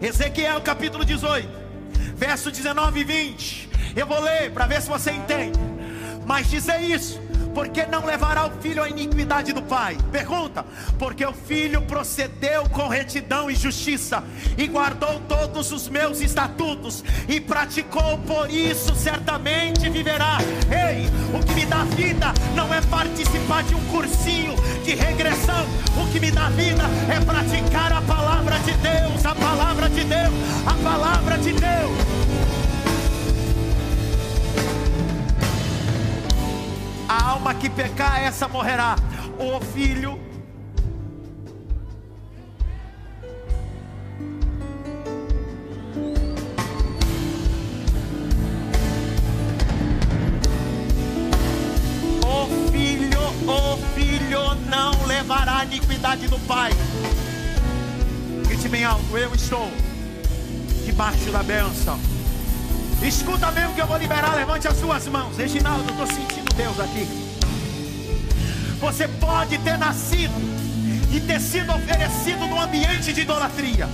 Ezequiel, 0.00 0.58
capítulo 0.62 1.04
18, 1.04 1.46
verso 2.14 2.50
19 2.50 3.00
e 3.00 3.04
20. 3.04 3.68
Eu 3.94 4.06
vou 4.06 4.18
ler 4.20 4.50
para 4.52 4.66
ver 4.66 4.80
se 4.80 4.88
você 4.88 5.10
entende. 5.10 5.58
Mas 6.24 6.48
dizer 6.48 6.80
isso 6.80 7.20
porque 7.54 7.84
não 7.86 8.04
levará 8.04 8.46
o 8.46 8.50
filho 8.60 8.82
à 8.82 8.88
iniquidade 8.88 9.52
do 9.52 9.62
pai? 9.62 9.96
Pergunta: 10.10 10.64
porque 10.98 11.24
o 11.24 11.32
filho 11.32 11.82
procedeu 11.82 12.68
com 12.70 12.88
retidão 12.88 13.50
e 13.50 13.54
justiça, 13.54 14.22
e 14.56 14.66
guardou 14.66 15.20
todos 15.28 15.72
os 15.72 15.88
meus 15.88 16.20
estatutos, 16.20 17.04
e 17.28 17.40
praticou, 17.40 18.18
por 18.18 18.50
isso 18.50 18.94
certamente 18.94 19.88
viverá. 19.88 20.38
Ei, 20.70 21.06
o 21.34 21.44
que 21.44 21.54
me 21.54 21.66
dá 21.66 21.84
vida 21.84 22.32
não 22.54 22.72
é 22.72 22.80
participar 22.82 23.62
de 23.64 23.74
um 23.74 23.84
cursinho 23.88 24.54
de 24.84 24.94
regressão. 24.94 25.66
O 25.96 26.10
que 26.12 26.20
me 26.20 26.30
dá 26.30 26.48
vida 26.50 26.82
é 27.08 27.20
praticar 27.20 27.92
a 27.92 28.02
palavra 28.02 28.58
de 28.60 28.72
Deus, 28.72 29.24
a 29.24 29.34
palavra 29.34 29.88
de 29.88 30.04
Deus, 30.04 30.34
a 30.66 30.74
palavra 30.82 31.38
de 31.38 31.52
Deus. 31.52 32.29
A 37.10 37.30
alma 37.30 37.52
que 37.54 37.68
pecar, 37.68 38.22
essa 38.22 38.46
morrerá. 38.46 38.94
O 39.36 39.60
filho 39.60 40.16
levará 55.30 55.58
a 55.58 55.64
iniquidade 55.64 56.28
do 56.28 56.38
Pai. 56.40 56.70
Grite 58.46 58.68
bem 58.68 58.84
alto, 58.84 59.18
eu 59.18 59.34
estou 59.34 59.68
debaixo 60.84 61.30
da 61.30 61.42
bênção. 61.42 62.19
Escuta 63.02 63.50
mesmo 63.50 63.74
que 63.74 63.80
eu 63.80 63.86
vou 63.86 63.96
liberar, 63.96 64.34
levante 64.34 64.68
as 64.68 64.76
suas 64.76 65.06
mãos. 65.08 65.36
Reginaldo, 65.36 65.90
estou 65.90 66.06
sentindo 66.06 66.54
Deus 66.54 66.78
aqui. 66.78 67.06
Você 68.80 69.08
pode 69.08 69.58
ter 69.58 69.78
nascido 69.78 70.34
e 71.12 71.20
ter 71.20 71.40
sido 71.40 71.72
oferecido 71.72 72.46
num 72.46 72.60
ambiente 72.60 73.12
de 73.12 73.22
idolatria, 73.22 73.88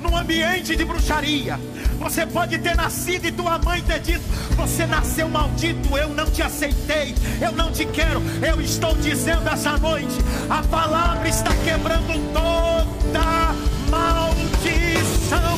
num 0.00 0.16
ambiente 0.16 0.76
de 0.76 0.84
bruxaria, 0.84 1.58
você 1.98 2.26
pode 2.26 2.58
ter 2.58 2.76
nascido 2.76 3.26
e 3.26 3.32
tua 3.32 3.58
mãe 3.58 3.82
ter 3.82 4.00
dito: 4.00 4.24
Você 4.56 4.86
nasceu 4.86 5.28
maldito, 5.28 5.96
eu 5.96 6.08
não 6.10 6.26
te 6.26 6.42
aceitei, 6.42 7.14
eu 7.40 7.52
não 7.52 7.72
te 7.72 7.84
quero. 7.86 8.22
Eu 8.46 8.60
estou 8.60 8.94
dizendo 8.96 9.48
essa 9.48 9.78
noite: 9.78 10.14
a 10.50 10.62
palavra 10.64 11.28
está 11.28 11.54
quebrando 11.64 12.12
toda 12.32 13.54
maldição 13.90 15.56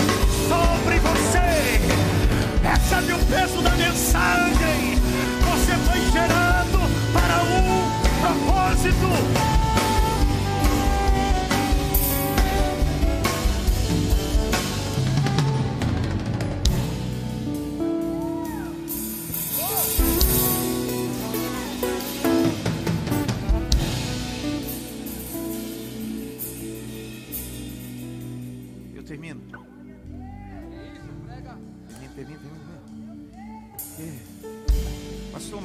sobre 0.49 1.01
você. 1.01 1.26
Recebe 2.77 3.13
o 3.15 3.19
peso 3.27 3.63
da 3.63 3.71
mensagem. 3.71 4.97
Você 5.41 5.73
foi 5.89 6.13
gerado 6.13 6.79
para 7.13 7.43
um 7.43 7.91
propósito. 8.21 9.56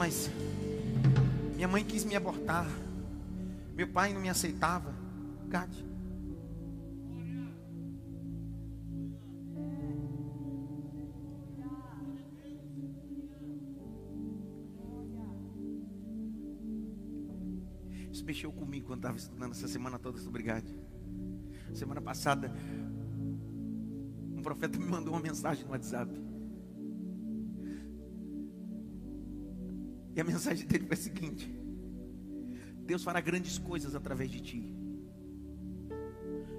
Mas 0.01 0.31
minha 1.53 1.67
mãe 1.67 1.85
quis 1.85 2.03
me 2.03 2.15
abortar. 2.15 2.67
Meu 3.75 3.87
pai 3.87 4.11
não 4.13 4.19
me 4.19 4.29
aceitava. 4.29 4.95
Gade. 5.47 5.85
Isso 18.11 18.25
mexeu 18.25 18.51
comigo 18.51 18.87
quando 18.87 18.99
estava 18.99 19.17
estudando 19.17 19.51
essa 19.51 19.67
semana 19.67 19.99
toda 19.99 20.17
sobre 20.17 20.41
Gade. 20.41 20.75
Semana 21.75 22.01
passada, 22.01 22.51
um 24.35 24.41
profeta 24.41 24.79
me 24.79 24.85
mandou 24.85 25.13
uma 25.13 25.21
mensagem 25.21 25.63
no 25.63 25.71
WhatsApp. 25.71 26.30
E 30.15 30.19
a 30.19 30.23
mensagem 30.23 30.67
dele 30.67 30.85
foi 30.85 30.95
a 30.95 30.99
seguinte: 30.99 31.53
Deus 32.85 33.03
fará 33.03 33.21
grandes 33.21 33.57
coisas 33.57 33.95
através 33.95 34.29
de 34.29 34.41
ti. 34.41 34.75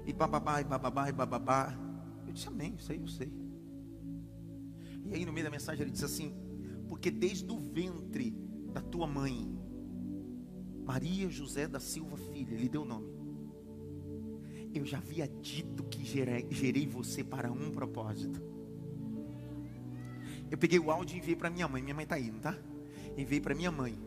E 0.05 0.11
bababá, 0.11 0.61
e 0.61 0.63
bababá, 0.63 1.09
e 1.09 1.11
bababá. 1.11 1.77
Eu 2.25 2.33
disse 2.33 2.47
amém, 2.47 2.75
isso 2.75 2.91
aí 2.91 2.99
eu 2.99 3.07
sei. 3.07 3.31
E 5.05 5.13
aí 5.13 5.25
no 5.25 5.33
meio 5.33 5.45
da 5.45 5.51
mensagem 5.51 5.83
ele 5.83 5.91
disse 5.91 6.05
assim: 6.05 6.33
Porque 6.87 7.11
desde 7.11 7.51
o 7.51 7.59
ventre 7.59 8.31
da 8.73 8.81
tua 8.81 9.05
mãe, 9.05 9.47
Maria 10.83 11.29
José 11.29 11.67
da 11.67 11.79
Silva 11.79 12.17
Filha, 12.17 12.55
ele 12.55 12.67
deu 12.67 12.81
o 12.81 12.85
nome. 12.85 13.13
Eu 14.73 14.85
já 14.85 14.97
havia 14.97 15.27
dito 15.27 15.83
que 15.83 16.03
gerei, 16.03 16.47
gerei 16.49 16.87
você 16.87 17.23
para 17.23 17.51
um 17.51 17.69
propósito. 17.69 18.41
Eu 20.49 20.57
peguei 20.57 20.79
o 20.79 20.89
áudio 20.89 21.15
e 21.15 21.19
enviei 21.19 21.35
para 21.35 21.49
minha 21.49 21.67
mãe. 21.67 21.81
Minha 21.81 21.93
mãe 21.93 22.03
está 22.03 22.15
aí, 22.15 22.29
não 22.29 22.37
está? 22.37 22.57
Enviei 23.17 23.41
para 23.41 23.55
minha 23.55 23.71
mãe. 23.71 23.97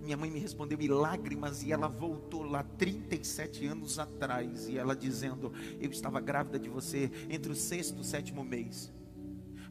Minha 0.00 0.16
mãe 0.16 0.30
me 0.30 0.38
respondeu 0.38 0.80
em 0.80 0.88
lágrimas 0.88 1.62
e 1.62 1.70
ela 1.70 1.86
voltou 1.88 2.42
lá 2.42 2.62
37 2.62 3.66
anos 3.66 3.98
atrás 3.98 4.68
e 4.68 4.76
ela 4.76 4.96
dizendo: 4.96 5.52
Eu 5.80 5.90
estava 5.90 6.20
grávida 6.20 6.58
de 6.58 6.68
você 6.68 7.10
entre 7.30 7.52
o 7.52 7.54
sexto 7.54 7.98
e 7.98 8.00
o 8.00 8.04
sétimo 8.04 8.44
mês. 8.44 8.92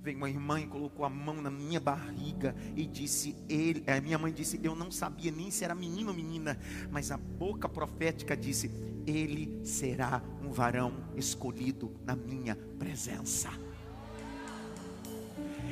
Vem 0.02 0.16
uma 0.16 0.30
irmã 0.30 0.60
e 0.60 0.66
colocou 0.66 1.06
a 1.06 1.10
mão 1.10 1.42
na 1.42 1.52
minha 1.52 1.80
barriga 1.80 2.56
e 2.76 2.88
disse: 2.88 3.36
ele, 3.48 3.84
a 3.86 4.02
minha 4.02 4.18
mãe 4.18 4.34
disse: 4.34 4.60
Eu 4.64 4.76
não 4.76 4.90
sabia 4.90 5.32
nem 5.32 5.52
se 5.52 5.64
era 5.64 5.76
menino 5.76 6.10
ou 6.10 6.16
menina, 6.16 6.58
mas 6.90 7.12
a 7.12 7.18
boca 7.18 7.70
profética 7.70 8.36
disse: 8.36 8.72
Ele 9.06 9.60
será 9.64 10.24
um 10.44 10.52
varão 10.52 10.94
escolhido 11.16 11.92
na 12.04 12.16
minha 12.16 12.56
presença. 12.80 13.52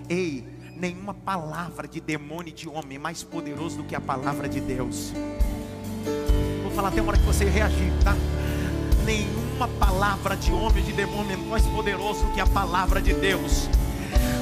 Ei, 0.07 0.43
nenhuma 0.79 1.13
palavra 1.13 1.87
de 1.87 1.99
demônio 1.99 2.49
e 2.49 2.53
de 2.53 2.69
homem 2.69 2.95
é 2.95 2.99
mais 2.99 3.21
poderoso 3.21 3.77
do 3.77 3.83
que 3.83 3.95
a 3.95 3.99
palavra 3.99 4.47
de 4.47 4.61
Deus. 4.61 5.11
Vou 6.63 6.71
falar 6.71 6.87
até 6.87 7.01
uma 7.01 7.09
hora 7.09 7.19
que 7.19 7.25
você 7.25 7.45
reagir, 7.45 7.91
tá? 8.03 8.15
Nenhuma 9.05 9.67
palavra 9.67 10.37
de 10.37 10.51
homem 10.51 10.83
de 10.83 10.93
demônio 10.93 11.33
é 11.33 11.37
mais 11.37 11.65
poderoso 11.65 12.25
do 12.25 12.31
que 12.31 12.39
a 12.39 12.47
palavra 12.47 13.01
de 13.01 13.13
Deus. 13.13 13.67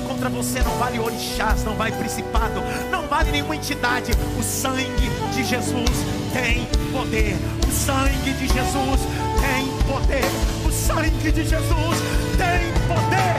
Contra 0.07 0.29
você 0.29 0.61
não 0.61 0.71
vale 0.77 0.99
orixás, 0.99 1.63
não 1.63 1.75
vale 1.75 1.95
principado, 1.95 2.61
não 2.91 3.07
vale 3.07 3.31
nenhuma 3.31 3.55
entidade. 3.55 4.11
O 4.39 4.43
sangue 4.43 5.09
de 5.33 5.43
Jesus 5.43 5.89
tem 6.33 6.65
poder. 6.91 7.35
O 7.67 7.71
sangue 7.71 8.33
de 8.33 8.47
Jesus 8.47 9.01
tem 9.41 9.67
poder. 9.91 10.23
O 10.67 10.71
sangue 10.71 11.31
de 11.31 11.43
Jesus 11.43 11.97
tem 12.37 12.71
poder. 12.87 13.36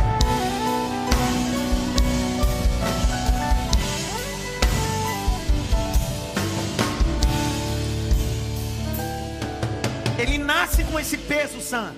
Ele 10.19 10.37
nasce 10.37 10.85
com 10.85 10.99
esse 10.99 11.17
peso, 11.17 11.61
Sam. 11.61 11.95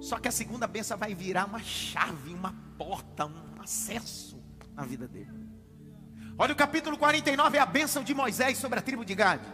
Só 0.00 0.18
que 0.18 0.28
a 0.28 0.32
segunda 0.32 0.68
benção 0.68 0.96
vai 0.96 1.14
virar 1.14 1.46
uma 1.46 1.58
chave, 1.58 2.32
uma 2.32 2.54
porta, 2.78 3.26
um 3.26 3.60
acesso 3.60 4.40
na 4.72 4.84
vida 4.84 5.08
dele. 5.08 5.46
Olha 6.38 6.52
o 6.52 6.56
capítulo 6.56 6.96
49, 6.96 7.58
é 7.58 7.60
a 7.60 7.66
bênção 7.66 8.04
de 8.04 8.14
Moisés 8.14 8.58
sobre 8.58 8.78
a 8.78 8.82
tribo 8.82 9.04
de 9.04 9.14
Gade. 9.14 9.46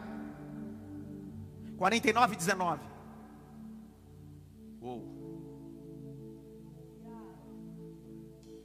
49 1.79 2.37
19. 2.37 2.81
Uou. 4.83 5.12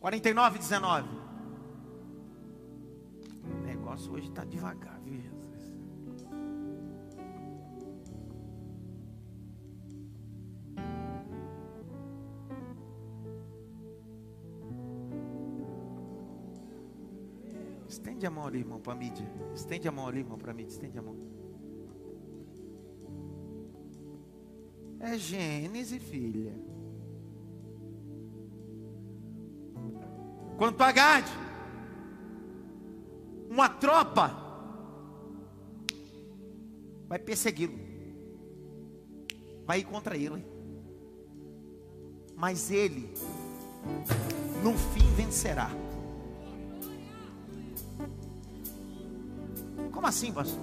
49 0.02 0.60
19. 0.60 1.10
O 3.44 3.66
negócio 3.66 4.12
hoje 4.12 4.28
está 4.28 4.44
devagar, 4.44 4.97
Estende 17.98 18.28
a 18.28 18.30
mão 18.30 18.46
ali, 18.46 18.60
irmão, 18.60 18.80
para 18.80 18.94
a 18.94 18.96
mídia. 18.96 19.28
Estende 19.56 19.88
a 19.88 19.92
mão 19.92 20.08
ali, 20.08 20.20
irmão, 20.20 20.38
para 20.38 20.52
a 20.52 20.54
mídia. 20.54 20.72
Estende 20.72 21.00
a 21.00 21.02
mão. 21.02 21.18
É 25.00 25.18
Gênesis, 25.18 26.02
filha. 26.04 26.54
Quanto 30.58 30.82
a 30.82 30.92
Gade, 30.92 31.32
uma 33.50 33.68
tropa 33.68 34.32
vai 37.08 37.18
persegui-lo, 37.18 37.80
vai 39.66 39.80
ir 39.80 39.86
contra 39.86 40.16
ele, 40.16 40.46
mas 42.36 42.70
ele, 42.70 43.12
no 44.64 44.74
fim, 44.78 45.06
vencerá. 45.16 45.87
Como 49.98 50.06
assim, 50.06 50.32
pastor? 50.32 50.62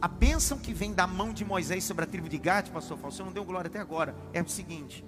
A 0.00 0.08
bênção 0.08 0.56
que 0.56 0.72
vem 0.72 0.94
da 0.94 1.06
mão 1.06 1.30
de 1.30 1.44
Moisés 1.44 1.84
sobre 1.84 2.04
a 2.04 2.06
tribo 2.06 2.26
de 2.26 2.38
Gade, 2.38 2.70
pastor 2.70 2.96
você 2.96 3.22
não 3.22 3.30
deu 3.30 3.44
glória 3.44 3.68
até 3.68 3.78
agora, 3.78 4.16
é 4.32 4.40
o 4.40 4.48
seguinte: 4.48 5.04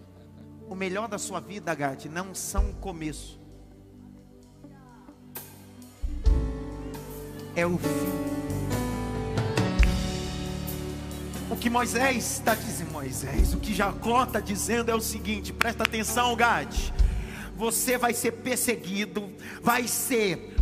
o 0.68 0.75
melhor 0.75 1.09
da 1.09 1.16
sua 1.16 1.40
vida, 1.40 1.75
Gade, 1.75 2.11
não 2.11 2.35
são 2.35 2.68
o 2.68 2.75
começo, 2.75 3.40
é 7.57 7.64
o 7.66 7.79
fim. 7.79 7.88
O 11.51 11.57
que 11.57 11.70
Moisés 11.70 12.33
está 12.33 12.55
dizendo, 12.55 12.92
Moisés, 12.92 13.55
o 13.55 13.61
que 13.61 13.73
Jacó 13.73 14.25
está 14.25 14.40
dizendo 14.40 14.90
é 14.90 14.94
o 14.94 15.01
seguinte: 15.01 15.55
presta 15.55 15.85
atenção, 15.85 16.37
Gade. 16.37 16.92
Você 17.57 17.97
vai 17.97 18.12
ser 18.12 18.33
perseguido, 18.33 19.33
vai 19.62 19.88
ser 19.88 20.53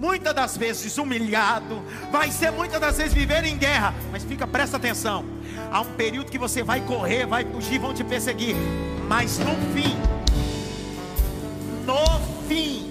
muitas 0.00 0.34
das 0.34 0.56
vezes 0.56 0.96
humilhado, 0.96 1.82
vai 2.10 2.30
ser 2.30 2.50
muitas 2.50 2.80
das 2.80 2.96
vezes 2.96 3.12
viver 3.12 3.44
em 3.44 3.58
guerra, 3.58 3.94
mas 4.10 4.24
fica, 4.24 4.46
presta 4.46 4.78
atenção. 4.78 5.24
Há 5.70 5.82
um 5.82 5.92
período 5.92 6.30
que 6.30 6.38
você 6.38 6.62
vai 6.62 6.80
correr, 6.80 7.26
vai 7.26 7.44
fugir, 7.44 7.78
vão 7.78 7.92
te 7.92 8.02
perseguir, 8.02 8.56
mas 9.06 9.38
no 9.38 9.54
fim, 9.74 9.94
no 11.84 12.46
fim, 12.48 12.90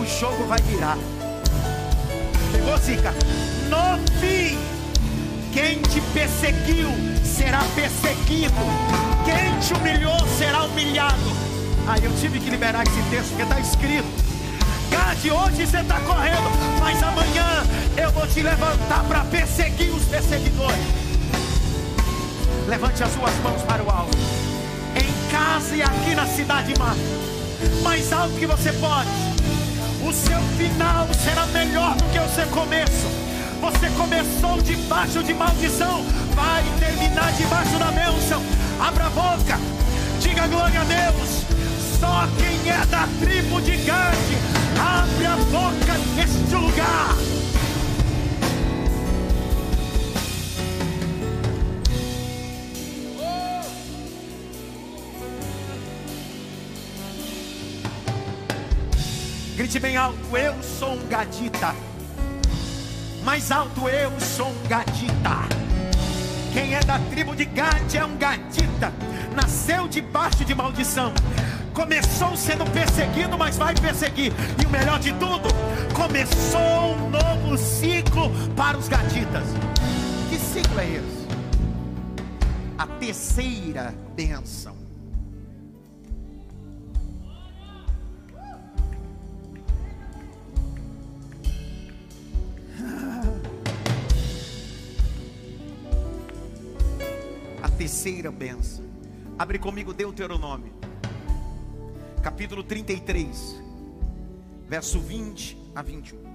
o 0.00 0.06
jogo 0.06 0.44
vai 0.44 0.60
virar. 0.60 0.96
Pegou, 2.52 2.76
Zica? 2.78 3.12
No 3.68 3.98
fim, 4.20 4.56
quem 5.52 5.82
te 5.82 6.00
perseguiu 6.14 6.90
será 7.24 7.60
perseguido, 7.74 8.54
quem 9.24 9.58
te 9.58 9.74
humilhou 9.74 10.18
será 10.38 10.62
humilhado. 10.62 11.42
Aí 11.88 12.04
eu 12.04 12.14
tive 12.20 12.38
que 12.38 12.48
liberar 12.48 12.84
esse 12.86 13.02
texto 13.10 13.30
porque 13.30 13.42
está 13.42 13.58
escrito. 13.58 14.31
Gade, 15.12 15.30
hoje 15.30 15.66
você 15.66 15.78
está 15.78 16.00
correndo, 16.00 16.50
mas 16.80 17.02
amanhã 17.02 17.62
eu 17.98 18.10
vou 18.12 18.26
te 18.26 18.40
levantar 18.40 19.04
para 19.06 19.20
perseguir 19.24 19.90
os 19.90 20.04
perseguidores. 20.04 20.78
Levante 22.66 23.02
as 23.02 23.12
suas 23.12 23.34
mãos 23.42 23.60
para 23.62 23.82
o 23.82 23.90
alto. 23.90 24.16
Em 24.96 25.30
casa 25.30 25.76
e 25.76 25.82
aqui 25.82 26.14
na 26.14 26.26
cidade 26.26 26.72
mar. 26.78 26.96
Mais 27.82 28.10
alto 28.10 28.34
que 28.36 28.46
você 28.46 28.72
pode. 28.72 29.10
O 30.02 30.12
seu 30.14 30.40
final 30.56 31.06
será 31.22 31.46
melhor 31.48 31.94
do 31.94 32.04
que 32.04 32.18
o 32.18 32.34
seu 32.34 32.46
começo. 32.46 33.06
Você 33.60 33.90
começou 33.90 34.62
debaixo 34.62 35.22
de 35.22 35.34
maldição, 35.34 36.06
vai 36.34 36.64
terminar 36.80 37.32
debaixo 37.32 37.78
da 37.78 37.92
bênção. 37.92 38.42
Abra 38.80 39.06
a 39.06 39.10
boca, 39.10 39.60
diga 40.20 40.46
glória 40.46 40.80
a 40.80 40.84
Deus. 40.84 41.42
Só 42.00 42.26
quem 42.38 42.70
é 42.70 42.86
da 42.86 43.06
tribo 43.20 43.60
de 43.60 43.76
Gade, 43.76 44.51
abre 44.82 45.26
a 45.26 45.36
boca 45.36 45.98
neste 46.16 46.54
lugar. 46.54 47.16
Grite 59.56 59.78
bem 59.78 59.96
alto, 59.96 60.36
eu 60.36 60.54
sou 60.62 60.94
um 60.94 61.06
gadita. 61.06 61.74
Mais 63.24 63.52
alto, 63.52 63.88
eu 63.88 64.10
sou 64.20 64.48
um 64.48 64.68
gadita. 64.68 65.62
Quem 66.52 66.74
é 66.74 66.80
da 66.80 66.98
tribo 66.98 67.34
de 67.34 67.46
Gade 67.46 67.96
é 67.96 68.04
um 68.04 68.16
gadita. 68.16 68.92
Nasceu 69.34 69.88
debaixo 69.88 70.44
de 70.44 70.54
maldição. 70.54 71.14
Começou 71.74 72.34
sendo 72.36 72.64
perseguido, 72.70 73.36
mas 73.38 73.56
vai 73.56 73.74
perseguir. 73.74 74.30
E 74.62 74.66
o 74.66 74.70
melhor 74.70 75.00
de 75.00 75.10
tudo, 75.14 75.48
começou 75.94 76.96
um 76.96 77.08
novo 77.08 77.56
ciclo 77.56 78.30
para 78.54 78.76
os 78.76 78.88
gaditas. 78.88 79.46
Que 80.28 80.38
ciclo 80.38 80.78
é 80.78 80.86
esse? 80.86 81.22
A 82.76 82.86
terceira 82.86 83.94
bênção. 84.14 84.76
A 97.62 97.68
terceira 97.70 98.30
bênção. 98.30 98.84
Abre 99.38 99.58
comigo 99.58 99.94
Deuteronômio 99.94 100.82
capítulo 102.22 102.64
33, 102.64 103.60
verso 104.68 105.00
20 105.00 105.72
a 105.74 105.82
21. 105.82 106.31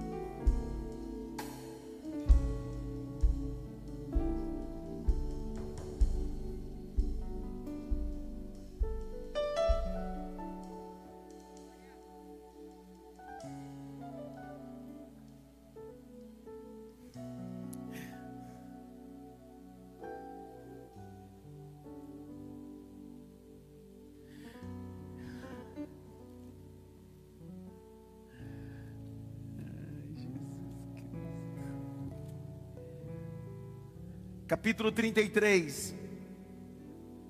Capítulo 34.58 34.90
33, 34.90 35.94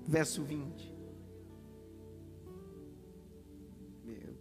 verso 0.07 0.43
20. 0.43 0.91
Meu 4.03 4.15
Deus. 4.15 4.39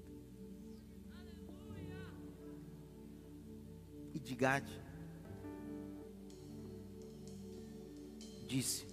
E 4.14 4.18
de 4.18 4.34
Gade 4.34 4.80
disse: 8.46 8.86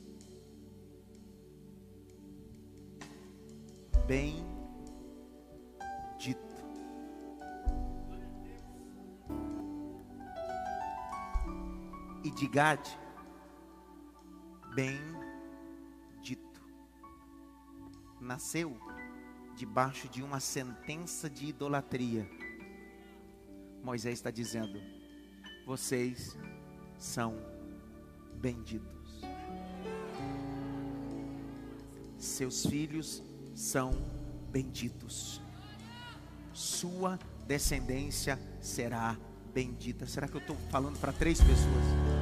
Bem 4.05 4.45
dito. 6.19 6.43
E 12.25 12.31
de 12.31 12.47
Gade 12.49 13.04
bendito. 14.75 16.61
Nasceu 18.19 18.77
debaixo 19.55 20.09
de 20.09 20.21
uma 20.21 20.41
sentença 20.41 21.29
de 21.29 21.47
idolatria. 21.47 22.29
Moisés 23.81 24.19
está 24.19 24.29
dizendo: 24.29 24.79
vocês 25.65 26.37
são 26.97 27.35
benditos. 28.35 29.21
Seus 32.17 32.65
filhos 32.65 33.23
são 33.53 33.91
benditos. 34.51 35.41
Sua 36.51 37.17
descendência 37.47 38.39
será 38.59 39.17
bendita. 39.53 40.05
Será 40.05 40.27
que 40.27 40.35
eu 40.35 40.41
estou 40.41 40.57
falando 40.69 40.99
para 40.99 41.13
três 41.13 41.39
pessoas? 41.39 42.14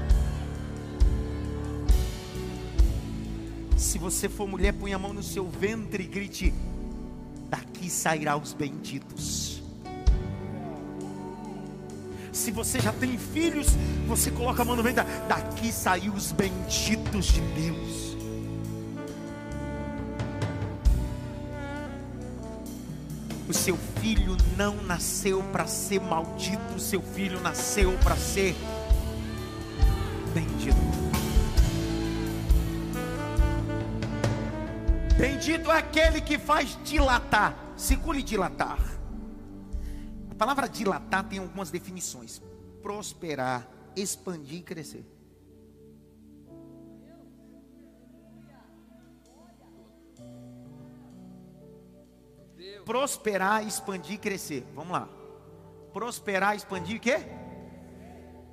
Se 3.84 4.00
você 4.00 4.30
for 4.30 4.48
mulher, 4.48 4.72
põe 4.74 4.94
a 4.94 4.98
mão 4.98 5.14
no 5.14 5.22
seu 5.22 5.46
ventre 5.46 6.04
e 6.04 6.08
grite: 6.08 6.54
Daqui 7.50 7.90
sairá 7.90 8.38
os 8.38 8.54
benditos. 8.54 9.62
Se 12.32 12.50
você 12.50 12.80
já 12.80 12.94
tem 12.94 13.18
filhos, 13.18 13.68
você 14.08 14.32
coloca 14.32 14.62
a 14.62 14.66
mão 14.66 14.78
no 14.78 14.82
ventre, 14.82 15.04
daqui 15.28 15.72
saiu 15.72 16.14
os 16.14 16.32
benditos 16.32 17.26
de 17.26 17.42
Deus. 17.42 18.18
O 23.50 23.54
seu 23.54 23.78
filho 24.02 24.38
não 24.58 24.78
nasceu 24.84 25.44
para 25.52 25.68
ser 25.68 26.00
maldito, 26.00 26.76
o 26.78 26.80
seu 26.80 27.02
filho 27.02 27.40
nasceu 27.42 27.92
para 28.02 28.16
ser 28.16 28.56
Bendito 35.24 35.72
é 35.72 35.78
aquele 35.78 36.20
que 36.20 36.38
faz 36.38 36.78
dilatar. 36.84 37.56
Segure 37.78 38.22
dilatar. 38.22 38.78
A 40.30 40.36
palavra 40.36 40.68
dilatar 40.68 41.24
tem 41.30 41.40
algumas 41.40 41.72
definições: 41.72 42.42
prosperar, 42.82 43.66
expandir 43.96 44.60
e 44.60 44.64
crescer. 44.64 45.06
Prosperar, 52.84 53.66
expandir 53.66 54.16
e 54.16 54.18
crescer. 54.18 54.68
Vamos 54.76 54.92
lá. 54.92 55.08
Prosperar, 55.94 56.54
expandir 56.54 56.98
o 56.98 57.00
quê? 57.00 57.26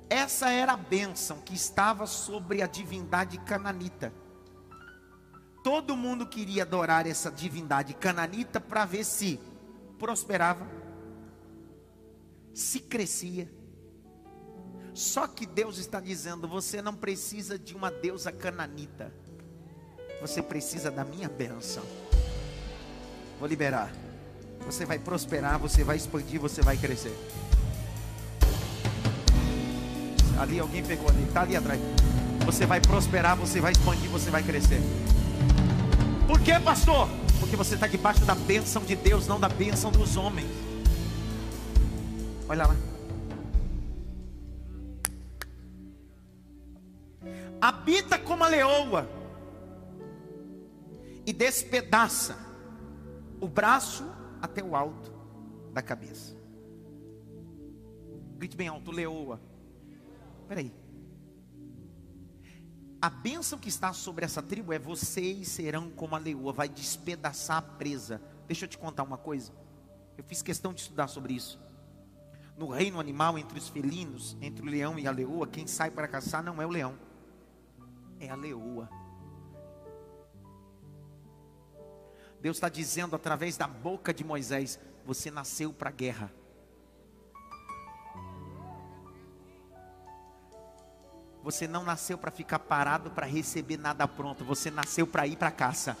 essa 0.09 0.49
era 0.49 0.73
a 0.73 0.77
bênção 0.77 1.39
que 1.39 1.55
estava 1.55 2.05
sobre 2.05 2.61
a 2.61 2.67
divindade 2.67 3.37
cananita. 3.39 4.13
Todo 5.63 5.95
mundo 5.95 6.25
queria 6.25 6.63
adorar 6.63 7.05
essa 7.05 7.31
divindade 7.31 7.93
cananita 7.93 8.59
para 8.59 8.83
ver 8.83 9.03
se 9.03 9.39
prosperava, 9.99 10.67
se 12.53 12.79
crescia. 12.79 13.47
Só 14.93 15.27
que 15.27 15.45
Deus 15.45 15.77
está 15.77 15.99
dizendo: 15.99 16.47
você 16.47 16.81
não 16.81 16.95
precisa 16.95 17.59
de 17.59 17.75
uma 17.75 17.91
deusa 17.91 18.31
cananita, 18.31 19.13
você 20.19 20.41
precisa 20.41 20.89
da 20.89 21.05
minha 21.05 21.29
bênção. 21.29 21.83
Vou 23.39 23.47
liberar. 23.47 23.91
Você 24.65 24.85
vai 24.85 24.99
prosperar, 24.99 25.57
você 25.57 25.83
vai 25.83 25.97
expandir, 25.97 26.39
você 26.39 26.61
vai 26.61 26.77
crescer. 26.77 27.15
Ali 30.39 30.59
alguém 30.59 30.83
pegou 30.83 31.09
ali, 31.09 31.23
está 31.23 31.41
ali 31.41 31.55
atrás. 31.55 31.79
Você 32.45 32.65
vai 32.65 32.79
prosperar, 32.79 33.35
você 33.35 33.59
vai 33.59 33.71
expandir, 33.71 34.09
você 34.09 34.29
vai 34.29 34.43
crescer. 34.43 34.81
Por 36.31 36.39
que, 36.39 36.57
pastor? 36.61 37.09
Porque 37.41 37.57
você 37.57 37.75
está 37.75 37.87
debaixo 37.87 38.23
da 38.23 38.33
bênção 38.33 38.85
de 38.85 38.95
Deus, 38.95 39.27
não 39.27 39.37
da 39.37 39.49
bênção 39.49 39.91
dos 39.91 40.15
homens. 40.15 40.47
Olha 42.47 42.67
lá. 42.67 42.75
Habita 47.59 48.17
como 48.17 48.45
a 48.45 48.47
leoa 48.47 49.09
e 51.25 51.33
despedaça 51.33 52.37
o 53.41 53.47
braço 53.49 54.05
até 54.41 54.63
o 54.63 54.73
alto 54.73 55.11
da 55.73 55.81
cabeça. 55.81 56.33
Grite 58.37 58.55
bem 58.55 58.69
alto, 58.69 58.89
leoa. 58.89 59.37
Espera 60.43 60.61
aí. 60.61 60.80
A 63.01 63.09
bênção 63.09 63.57
que 63.57 63.67
está 63.67 63.91
sobre 63.93 64.23
essa 64.23 64.43
tribo 64.43 64.71
é 64.71 64.77
vocês 64.77 65.47
serão 65.47 65.89
como 65.89 66.15
a 66.15 66.19
leoa, 66.19 66.53
vai 66.53 66.69
despedaçar 66.69 67.57
a 67.57 67.61
presa. 67.61 68.21
Deixa 68.45 68.65
eu 68.65 68.69
te 68.69 68.77
contar 68.77 69.01
uma 69.01 69.17
coisa. 69.17 69.51
Eu 70.15 70.23
fiz 70.23 70.43
questão 70.43 70.71
de 70.71 70.81
estudar 70.81 71.07
sobre 71.07 71.33
isso. 71.33 71.59
No 72.55 72.67
reino 72.67 72.99
animal, 72.99 73.39
entre 73.39 73.57
os 73.57 73.69
felinos, 73.69 74.37
entre 74.39 74.61
o 74.61 74.69
leão 74.69 74.99
e 74.99 75.07
a 75.07 75.11
leoa, 75.11 75.47
quem 75.47 75.65
sai 75.65 75.89
para 75.89 76.07
caçar 76.07 76.43
não 76.43 76.61
é 76.61 76.65
o 76.65 76.69
leão, 76.69 76.95
é 78.19 78.29
a 78.29 78.35
leoa. 78.35 78.87
Deus 82.39 82.57
está 82.57 82.69
dizendo 82.69 83.15
através 83.15 83.57
da 83.57 83.67
boca 83.67 84.13
de 84.13 84.23
Moisés: 84.23 84.79
Você 85.07 85.31
nasceu 85.31 85.73
para 85.73 85.89
a 85.89 85.93
guerra. 85.93 86.31
Você 91.43 91.67
não 91.67 91.83
nasceu 91.83 92.17
para 92.17 92.29
ficar 92.29 92.59
parado 92.59 93.09
para 93.09 93.25
receber 93.25 93.77
nada 93.77 94.07
pronto. 94.07 94.45
Você 94.45 94.69
nasceu 94.69 95.07
para 95.07 95.25
ir 95.25 95.35
para 95.35 95.49
caça. 95.49 95.97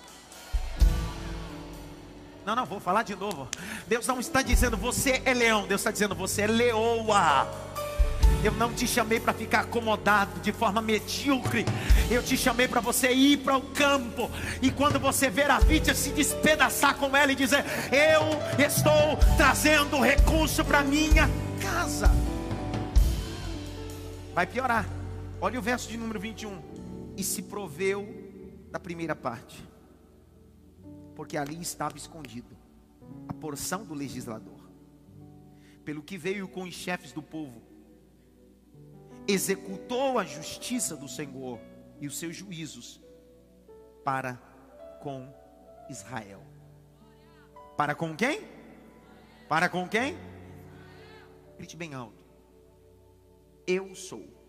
Não, 2.45 2.55
não, 2.55 2.65
vou 2.65 2.79
falar 2.79 3.03
de 3.03 3.15
novo. 3.15 3.47
Deus 3.87 4.05
não 4.05 4.19
está 4.19 4.41
dizendo 4.41 4.77
você 4.77 5.21
é 5.25 5.33
leão. 5.33 5.67
Deus 5.67 5.81
está 5.81 5.89
dizendo 5.89 6.13
você 6.13 6.43
é 6.43 6.47
leoa. 6.47 7.47
Eu 8.43 8.51
não 8.53 8.73
te 8.73 8.87
chamei 8.87 9.19
para 9.19 9.33
ficar 9.33 9.61
acomodado 9.61 10.39
de 10.41 10.51
forma 10.51 10.81
medíocre. 10.81 11.65
Eu 12.09 12.21
te 12.21 12.37
chamei 12.37 12.67
para 12.67 12.81
você 12.81 13.11
ir 13.11 13.37
para 13.37 13.57
o 13.57 13.61
campo. 13.61 14.29
E 14.61 14.71
quando 14.71 14.99
você 14.99 15.29
ver 15.29 15.49
a 15.49 15.59
vítima 15.59 15.95
se 15.95 16.11
despedaçar 16.11 16.95
com 16.95 17.15
ela 17.17 17.31
e 17.31 17.35
dizer: 17.35 17.65
Eu 17.91 18.63
estou 18.63 19.17
trazendo 19.37 19.99
recurso 19.99 20.63
para 20.63 20.83
minha 20.83 21.27
casa. 21.61 22.11
Vai 24.33 24.45
piorar. 24.45 25.00
Olha 25.43 25.57
o 25.57 25.61
verso 25.61 25.89
de 25.89 25.97
número 25.97 26.19
21. 26.19 26.61
E 27.17 27.23
se 27.23 27.41
proveu 27.41 28.07
da 28.69 28.79
primeira 28.79 29.15
parte, 29.15 29.67
porque 31.15 31.35
ali 31.35 31.59
estava 31.59 31.97
escondido 31.97 32.55
a 33.27 33.33
porção 33.33 33.83
do 33.83 33.95
legislador. 33.95 34.61
Pelo 35.83 36.03
que 36.03 36.15
veio 36.15 36.47
com 36.47 36.61
os 36.61 36.75
chefes 36.75 37.11
do 37.11 37.23
povo, 37.23 37.59
executou 39.27 40.19
a 40.19 40.23
justiça 40.23 40.95
do 40.95 41.07
Senhor 41.07 41.59
e 41.99 42.05
os 42.05 42.19
seus 42.19 42.35
juízos 42.35 43.01
para 44.03 44.35
com 45.01 45.27
Israel. 45.89 46.43
Para 47.75 47.95
com 47.95 48.15
quem? 48.15 48.41
Para 49.49 49.67
com 49.67 49.89
quem? 49.89 50.15
Grite 51.57 51.75
bem 51.75 51.95
alto. 51.95 52.23
Eu 53.65 53.95
sou 53.95 54.40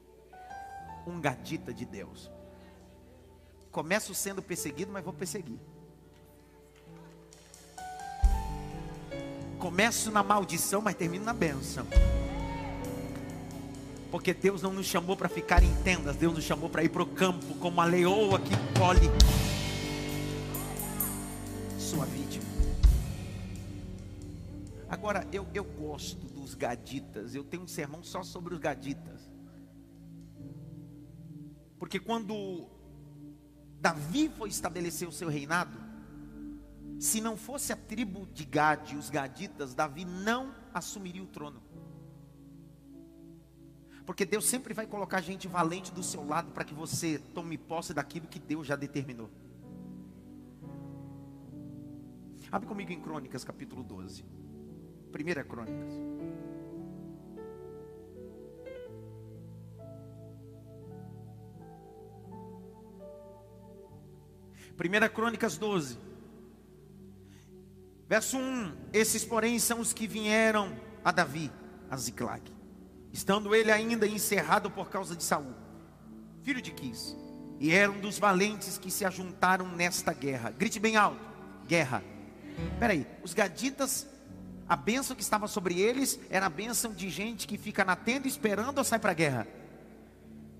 um 1.06 1.20
gadita 1.20 1.72
de 1.72 1.84
Deus. 1.84 2.30
Começo 3.70 4.14
sendo 4.14 4.42
perseguido, 4.42 4.92
mas 4.92 5.02
vou 5.02 5.12
perseguir. 5.12 5.58
Começo 9.58 10.10
na 10.10 10.22
maldição, 10.22 10.82
mas 10.82 10.94
termino 10.94 11.24
na 11.24 11.32
bênção. 11.32 11.86
Porque 14.10 14.34
Deus 14.34 14.60
não 14.60 14.74
nos 14.74 14.86
chamou 14.86 15.16
para 15.16 15.28
ficar 15.28 15.62
em 15.62 15.74
tendas, 15.82 16.16
Deus 16.16 16.34
nos 16.34 16.44
chamou 16.44 16.68
para 16.68 16.84
ir 16.84 16.90
para 16.90 17.02
o 17.02 17.06
campo, 17.06 17.54
como 17.54 17.80
a 17.80 17.86
leoa 17.86 18.38
que 18.38 18.50
colhe 18.78 19.08
sua 21.78 22.04
vítima. 22.04 22.44
Agora, 24.86 25.26
eu, 25.32 25.46
eu 25.54 25.64
gosto 25.64 26.26
dos 26.26 26.54
gaditas, 26.54 27.34
eu 27.34 27.42
tenho 27.42 27.62
um 27.62 27.68
sermão 27.68 28.02
só 28.02 28.22
sobre 28.22 28.52
os 28.52 28.60
gaditas. 28.60 29.31
Porque 31.82 31.98
quando 31.98 32.68
Davi 33.80 34.28
foi 34.28 34.48
estabelecer 34.48 35.08
o 35.08 35.10
seu 35.10 35.28
reinado, 35.28 35.76
se 37.00 37.20
não 37.20 37.36
fosse 37.36 37.72
a 37.72 37.76
tribo 37.76 38.24
de 38.26 38.44
Gade, 38.44 38.96
os 38.96 39.10
gaditas, 39.10 39.74
Davi 39.74 40.04
não 40.04 40.54
assumiria 40.72 41.24
o 41.24 41.26
trono. 41.26 41.60
Porque 44.06 44.24
Deus 44.24 44.44
sempre 44.44 44.72
vai 44.72 44.86
colocar 44.86 45.20
gente 45.22 45.48
valente 45.48 45.90
do 45.90 46.04
seu 46.04 46.24
lado 46.24 46.52
para 46.52 46.62
que 46.62 46.72
você 46.72 47.18
tome 47.18 47.58
posse 47.58 47.92
daquilo 47.92 48.28
que 48.28 48.38
Deus 48.38 48.64
já 48.64 48.76
determinou. 48.76 49.28
Abre 52.52 52.68
comigo 52.68 52.92
em 52.92 53.00
Crônicas, 53.00 53.42
capítulo 53.42 53.82
12. 53.82 54.24
Primeira 55.10 55.42
Crônicas. 55.42 55.94
1 64.72 65.14
Crônicas 65.14 65.58
12, 65.58 65.98
verso 68.08 68.38
1: 68.38 68.72
Esses, 68.92 69.24
porém, 69.24 69.58
são 69.58 69.80
os 69.80 69.92
que 69.92 70.06
vieram 70.06 70.74
a 71.04 71.12
Davi, 71.12 71.50
a 71.90 71.96
Ziclag, 71.96 72.42
estando 73.12 73.54
ele 73.54 73.70
ainda 73.70 74.06
encerrado 74.06 74.70
por 74.70 74.88
causa 74.88 75.14
de 75.14 75.22
Saul, 75.22 75.54
filho 76.42 76.62
de 76.62 76.72
Quis, 76.72 77.16
e 77.60 77.70
eram 77.70 78.00
dos 78.00 78.18
valentes 78.18 78.78
que 78.78 78.90
se 78.90 79.04
ajuntaram 79.04 79.68
nesta 79.68 80.12
guerra. 80.12 80.50
Grite 80.50 80.80
bem 80.80 80.96
alto: 80.96 81.20
guerra. 81.66 82.02
Espera 82.72 82.92
aí, 82.92 83.06
os 83.22 83.32
gaditas, 83.34 84.06
a 84.68 84.76
bênção 84.76 85.14
que 85.14 85.22
estava 85.22 85.46
sobre 85.46 85.80
eles 85.80 86.18
era 86.30 86.46
a 86.46 86.50
bênção 86.50 86.92
de 86.92 87.08
gente 87.10 87.46
que 87.46 87.58
fica 87.58 87.84
na 87.84 87.96
tenda 87.96 88.26
esperando 88.26 88.78
ou 88.78 88.84
sai 88.84 88.98
para 88.98 89.10
a 89.10 89.14
guerra. 89.14 89.46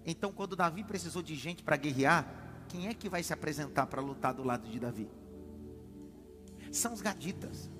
Então, 0.04 0.32
quando 0.32 0.56
Davi 0.56 0.82
precisou 0.82 1.22
de 1.22 1.34
gente 1.34 1.62
para 1.62 1.76
guerrear, 1.76 2.26
quem 2.72 2.88
é 2.88 2.94
que 2.94 3.06
vai 3.06 3.22
se 3.22 3.34
apresentar 3.34 3.86
para 3.86 4.00
lutar 4.00 4.32
do 4.32 4.42
lado 4.42 4.66
de 4.66 4.80
Davi? 4.80 5.06
São 6.72 6.94
os 6.94 7.02
gaditas. 7.02 7.70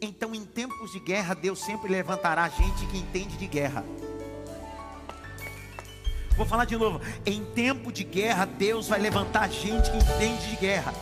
Então, 0.00 0.34
em 0.34 0.46
tempos 0.46 0.92
de 0.92 0.98
guerra, 0.98 1.34
Deus 1.34 1.58
sempre 1.58 1.92
levantará 1.92 2.48
gente 2.48 2.86
que 2.86 2.96
entende 2.96 3.36
de 3.36 3.46
guerra. 3.46 3.84
Vou 6.38 6.46
falar 6.46 6.64
de 6.64 6.74
novo. 6.74 7.02
Em 7.26 7.44
tempo 7.52 7.92
de 7.92 8.02
guerra, 8.02 8.46
Deus 8.46 8.88
vai 8.88 8.98
levantar 8.98 9.50
gente 9.50 9.90
que 9.90 9.98
entende 9.98 10.48
de 10.48 10.56
guerra. 10.56 10.94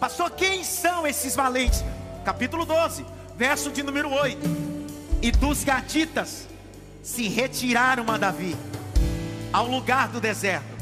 Pastor, 0.00 0.30
quem 0.30 0.64
são 0.64 1.06
esses 1.06 1.36
valentes? 1.36 1.84
Capítulo 2.24 2.64
12, 2.64 3.04
verso 3.36 3.70
de 3.70 3.82
número 3.82 4.10
8. 4.10 4.40
E 5.20 5.30
dos 5.30 5.62
gaditas 5.62 6.48
se 7.02 7.28
retiraram 7.28 8.10
a 8.10 8.16
Davi 8.16 8.56
ao 9.52 9.66
lugar 9.66 10.08
do 10.08 10.22
deserto 10.22 10.77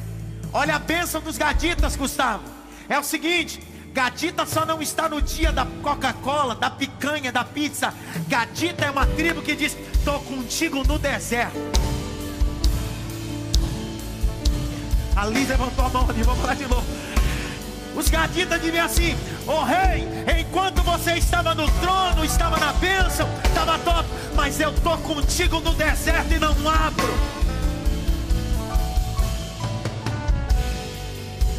Olha 0.56 0.76
a 0.76 0.78
bênção 0.78 1.20
dos 1.20 1.36
gaditas, 1.36 1.96
Gustavo. 1.96 2.42
É 2.88 2.98
o 2.98 3.02
seguinte: 3.02 3.62
Gadita 3.92 4.46
só 4.46 4.64
não 4.64 4.80
está 4.80 5.06
no 5.06 5.20
dia 5.20 5.52
da 5.52 5.66
Coca-Cola, 5.82 6.54
da 6.54 6.70
picanha, 6.70 7.30
da 7.30 7.44
pizza. 7.44 7.92
Gadita 8.26 8.86
é 8.86 8.90
uma 8.90 9.04
tribo 9.04 9.42
que 9.42 9.54
diz: 9.54 9.76
Estou 9.92 10.18
contigo 10.20 10.82
no 10.82 10.98
deserto. 10.98 11.58
A 15.14 15.24
levantou 15.26 15.84
a 15.84 15.88
mão 15.90 16.08
ali, 16.08 16.22
vamos 16.22 16.40
falar 16.40 16.54
de 16.54 16.66
novo. 16.66 16.86
Os 17.94 18.08
gaditas 18.08 18.62
diziam 18.62 18.86
assim: 18.86 19.14
Ô 19.46 19.52
oh, 19.52 19.62
rei, 19.62 20.08
enquanto 20.40 20.80
você 20.80 21.18
estava 21.18 21.54
no 21.54 21.70
trono, 21.80 22.24
estava 22.24 22.56
na 22.56 22.72
bênção, 22.72 23.28
estava 23.44 23.78
top, 23.80 24.08
mas 24.34 24.58
eu 24.58 24.70
estou 24.70 24.96
contigo 24.96 25.60
no 25.60 25.74
deserto 25.74 26.32
e 26.32 26.38
não 26.38 26.48
abro. 26.66 27.35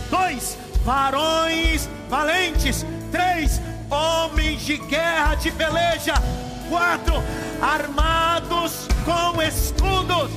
Dois, 0.10 0.58
varões 0.84 1.90
valentes. 2.10 2.86
Três, 3.12 3.62
homens 3.90 4.62
de 4.62 4.78
guerra 4.78 5.36
de 5.36 5.52
peleja. 5.52 6.14
Quatro, 6.70 7.16
armados 7.62 8.88
com 9.06 9.42
escudos. 9.42 10.32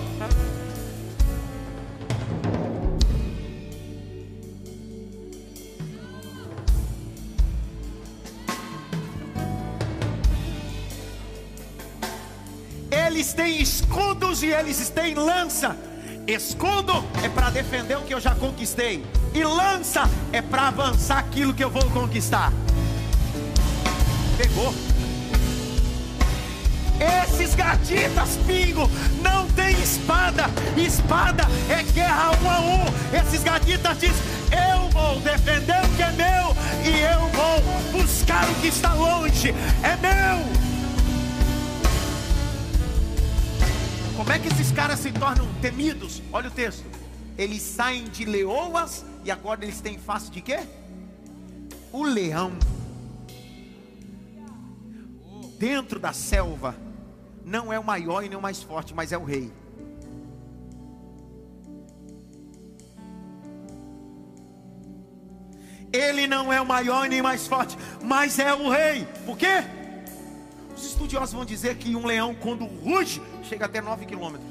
Eles 12.90 13.32
têm 13.32 13.60
escudos 13.60 14.42
e 14.42 14.46
eles 14.46 14.88
têm 14.88 15.14
lança. 15.14 15.76
Escudo 16.30 17.04
é 17.24 17.28
para 17.28 17.50
defender 17.50 17.96
o 17.96 18.02
que 18.02 18.14
eu 18.14 18.20
já 18.20 18.36
conquistei, 18.36 19.04
e 19.34 19.42
lança 19.42 20.08
é 20.32 20.40
para 20.40 20.68
avançar 20.68 21.18
aquilo 21.18 21.52
que 21.52 21.64
eu 21.64 21.68
vou 21.68 21.84
conquistar. 21.90 22.52
Pegou. 24.38 24.72
Esses 27.24 27.56
gatitas, 27.56 28.38
pingo, 28.46 28.88
não 29.20 29.48
tem 29.48 29.72
espada. 29.80 30.44
Espada 30.76 31.48
é 31.68 31.82
guerra 31.92 32.30
um 32.40 32.48
a 32.48 32.60
um. 32.60 32.84
Esses 33.12 33.42
gatitas 33.42 33.98
dizem: 33.98 34.22
Eu 34.52 34.88
vou 34.90 35.18
defender 35.22 35.84
o 35.84 35.88
que 35.96 36.02
é 36.02 36.12
meu 36.12 36.56
e 36.84 37.00
eu 37.12 37.28
vou 37.30 38.00
buscar 38.02 38.48
o 38.48 38.54
que 38.60 38.68
está 38.68 38.92
longe. 38.92 39.52
É 39.82 39.96
meu. 39.96 40.69
Como 44.20 44.32
é 44.32 44.38
que 44.38 44.48
esses 44.48 44.70
caras 44.70 44.98
se 45.00 45.10
tornam 45.12 45.48
temidos? 45.62 46.22
Olha 46.30 46.48
o 46.48 46.50
texto. 46.50 46.84
Eles 47.38 47.62
saem 47.62 48.04
de 48.04 48.26
leoas 48.26 49.02
e 49.24 49.30
agora 49.30 49.64
eles 49.64 49.80
têm 49.80 49.96
face 49.96 50.30
de 50.30 50.42
quê? 50.42 50.58
O 51.90 52.02
leão. 52.02 52.52
Dentro 55.58 55.98
da 55.98 56.12
selva 56.12 56.76
não 57.46 57.72
é 57.72 57.78
o 57.78 57.82
maior 57.82 58.22
e 58.22 58.28
nem 58.28 58.36
o 58.36 58.42
mais 58.42 58.62
forte, 58.62 58.92
mas 58.92 59.10
é 59.10 59.16
o 59.16 59.24
rei. 59.24 59.50
Ele 65.90 66.26
não 66.26 66.52
é 66.52 66.60
o 66.60 66.66
maior 66.66 67.06
e 67.06 67.08
nem 67.08 67.22
o 67.22 67.24
mais 67.24 67.46
forte, 67.46 67.74
mas 68.02 68.38
é 68.38 68.52
o 68.52 68.68
rei. 68.68 69.08
Por 69.24 69.38
quê? 69.38 69.79
Os 70.80 70.86
estudiosos 70.86 71.34
vão 71.34 71.44
dizer 71.44 71.76
que 71.76 71.94
um 71.94 72.06
leão, 72.06 72.34
quando 72.34 72.64
ruge, 72.64 73.20
chega 73.42 73.66
até 73.66 73.82
9 73.82 74.06
quilômetros. 74.06 74.48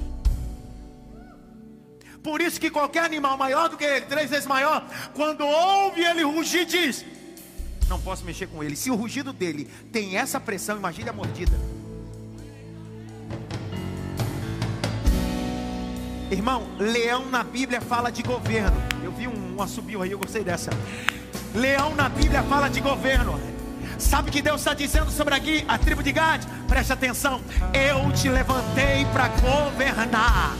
Por 2.22 2.40
isso 2.40 2.60
que 2.60 2.70
qualquer 2.70 3.02
animal 3.02 3.36
maior 3.36 3.68
do 3.68 3.76
que 3.76 3.82
ele, 3.82 4.06
três 4.06 4.30
vezes 4.30 4.46
maior, 4.46 4.88
quando 5.12 5.44
ouve 5.44 6.04
ele 6.04 6.22
rugir, 6.22 6.66
diz: 6.66 7.04
Não 7.88 8.00
posso 8.00 8.24
mexer 8.24 8.46
com 8.46 8.62
ele. 8.62 8.76
Se 8.76 8.92
o 8.92 8.94
rugido 8.94 9.32
dele 9.32 9.68
tem 9.90 10.16
essa 10.16 10.38
pressão, 10.38 10.76
imagine 10.76 11.08
a 11.08 11.12
mordida. 11.12 11.58
Irmão, 16.30 16.64
leão 16.78 17.26
na 17.28 17.42
Bíblia 17.42 17.80
fala 17.80 18.08
de 18.12 18.22
governo. 18.22 18.76
Eu 19.02 19.10
vi 19.10 19.26
um, 19.26 19.56
um 19.56 19.62
assobio 19.62 20.00
aí, 20.00 20.12
eu 20.12 20.18
gostei 20.18 20.44
dessa. 20.44 20.70
Leão 21.52 21.92
na 21.96 22.08
Bíblia 22.08 22.44
fala 22.44 22.68
de 22.68 22.80
governo. 22.80 23.59
Sabe 24.00 24.30
o 24.30 24.32
que 24.32 24.40
Deus 24.40 24.62
está 24.62 24.72
dizendo 24.72 25.10
sobre 25.10 25.34
aqui, 25.34 25.64
a 25.68 25.76
tribo 25.76 26.02
de 26.02 26.10
Gad? 26.10 26.42
Preste 26.66 26.92
atenção. 26.92 27.40
Eu 27.74 28.10
te 28.12 28.28
levantei 28.30 29.04
para 29.12 29.28
governar. 29.28 30.56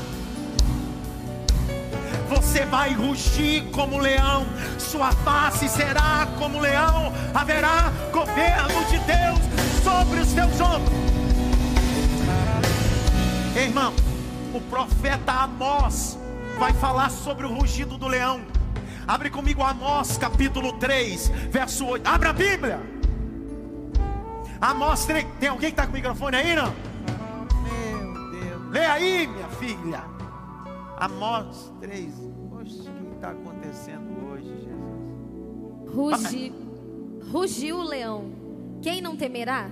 Você 2.28 2.64
vai 2.66 2.92
rugir 2.92 3.64
como 3.72 3.98
leão, 3.98 4.46
sua 4.78 5.10
face 5.10 5.68
será 5.68 6.28
como 6.38 6.60
leão, 6.60 7.12
haverá 7.34 7.90
governo 8.12 8.84
de 8.84 8.98
Deus 8.98 9.82
sobre 9.82 10.20
os 10.20 10.32
teus 10.32 10.60
ombros. 10.60 10.92
Irmão, 13.56 13.92
o 14.54 14.60
profeta 14.60 15.32
Amós 15.32 16.16
vai 16.58 16.72
falar 16.74 17.10
sobre 17.10 17.46
o 17.46 17.52
rugido 17.52 17.96
do 17.96 18.06
leão. 18.06 18.42
Abre 19.08 19.28
comigo 19.28 19.62
Amós 19.62 20.16
capítulo 20.16 20.74
3, 20.74 21.28
verso 21.50 21.84
8. 21.86 22.06
Abra 22.06 22.30
a 22.30 22.32
Bíblia. 22.32 22.99
Amós 24.60 25.06
3. 25.06 25.26
Tem 25.38 25.48
alguém 25.48 25.70
que 25.70 25.74
está 25.74 25.86
com 25.86 25.92
o 25.92 25.96
microfone 25.96 26.36
aí, 26.36 26.54
não? 26.54 26.72
Meu 27.62 28.30
Deus. 28.30 28.70
Lê 28.70 28.84
aí, 28.84 29.26
minha 29.26 29.48
filha. 29.48 30.04
Amós 30.98 31.72
3. 31.80 32.12
Poxa, 32.50 32.90
o 32.90 33.06
que 33.08 33.14
está 33.14 33.30
acontecendo 33.30 34.28
hoje, 34.28 34.48
Jesus? 34.48 35.94
Rugi, 35.94 36.52
rugiu 37.32 37.78
o 37.78 37.82
leão. 37.82 38.32
Quem 38.82 39.00
não 39.00 39.16
temerá? 39.16 39.70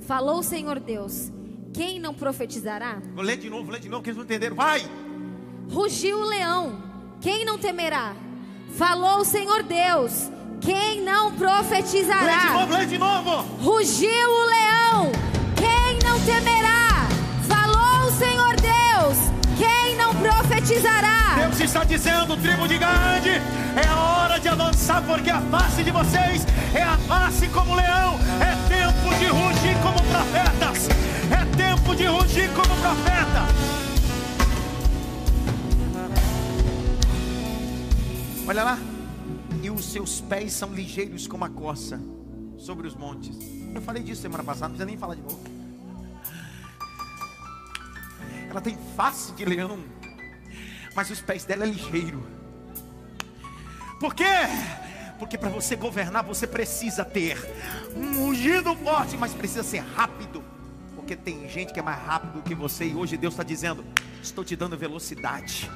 Falou 0.00 0.40
o 0.40 0.42
Senhor 0.42 0.78
Deus. 0.78 1.32
Quem 1.72 1.98
não 1.98 2.12
profetizará? 2.12 3.00
Vou 3.14 3.24
ler 3.24 3.38
de 3.38 3.48
novo, 3.48 3.70
lê 3.70 3.78
de 3.78 3.88
novo, 3.88 4.02
que 4.02 4.10
eles 4.10 4.16
não 4.16 4.24
entenderam. 4.24 4.56
Vai! 4.56 4.82
Rugiu 5.70 6.18
o 6.18 6.24
leão. 6.24 6.82
Quem 7.20 7.44
não 7.44 7.58
temerá? 7.58 8.14
Falou 8.70 9.20
o 9.20 9.24
Senhor 9.24 9.62
Deus. 9.62 10.30
Quem 10.60 11.02
não 11.02 11.32
profetizará? 11.32 12.24
Lê 12.24 12.38
de 12.38 12.52
novo, 12.52 12.72
lê 12.72 12.86
de 12.86 12.98
novo. 12.98 13.30
Rugiu 13.62 14.30
o 14.30 14.46
leão. 14.46 15.12
Quem 15.56 15.98
não 16.08 16.18
temerá? 16.20 17.06
Falou 17.46 18.08
o 18.08 18.12
Senhor 18.12 18.54
Deus. 18.56 19.18
Quem 19.56 19.96
não 19.96 20.14
profetizará? 20.14 21.36
Deus 21.36 21.60
está 21.60 21.84
dizendo, 21.84 22.36
tribo 22.36 22.66
de 22.66 22.78
Gade, 22.78 23.30
é 23.76 23.86
a 23.88 23.96
hora 23.96 24.40
de 24.40 24.48
avançar, 24.48 25.02
porque 25.02 25.30
a 25.30 25.40
face 25.40 25.82
de 25.82 25.90
vocês 25.90 26.46
é 26.74 26.82
a 26.82 26.96
face 26.98 27.46
como 27.48 27.74
leão. 27.74 28.18
É 28.40 28.54
tempo 28.68 29.14
de 29.18 29.26
rugir 29.26 29.76
como 29.82 30.02
profetas. 30.02 30.88
É 31.30 31.56
tempo 31.56 31.94
de 31.94 32.06
rugir 32.06 32.48
como 32.50 32.74
profeta. 32.76 33.46
Olha 38.46 38.64
lá 38.64 38.78
os 39.78 39.92
seus 39.92 40.20
pés 40.20 40.52
são 40.52 40.74
ligeiros 40.74 41.26
como 41.26 41.44
a 41.44 41.48
coça 41.48 42.00
sobre 42.56 42.86
os 42.86 42.94
montes. 42.94 43.36
Eu 43.72 43.80
falei 43.80 44.02
disso 44.02 44.20
semana 44.20 44.42
passada, 44.42 44.68
não 44.68 44.74
precisa 44.74 44.86
nem 44.86 44.98
falar 44.98 45.14
de 45.14 45.22
novo. 45.22 45.40
Ela 48.50 48.60
tem 48.60 48.76
face 48.96 49.32
de 49.32 49.44
leão, 49.44 49.78
mas 50.94 51.10
os 51.10 51.20
pés 51.20 51.44
dela 51.44 51.64
é 51.64 51.68
ligeiro. 51.68 52.26
Por 54.00 54.14
quê? 54.14 54.24
Porque 55.18 55.38
para 55.38 55.48
você 55.48 55.76
governar 55.76 56.24
você 56.24 56.46
precisa 56.46 57.04
ter 57.04 57.38
um 57.96 58.26
ungido 58.28 58.74
forte, 58.76 59.16
mas 59.16 59.32
precisa 59.32 59.62
ser 59.62 59.80
rápido. 59.80 60.42
Porque 60.96 61.14
tem 61.14 61.48
gente 61.48 61.72
que 61.72 61.78
é 61.78 61.82
mais 61.82 62.00
rápido 62.00 62.42
que 62.42 62.54
você 62.54 62.86
e 62.86 62.94
hoje 62.94 63.16
Deus 63.16 63.34
está 63.34 63.44
dizendo: 63.44 63.84
estou 64.22 64.44
te 64.44 64.56
dando 64.56 64.76
velocidade. 64.76 65.70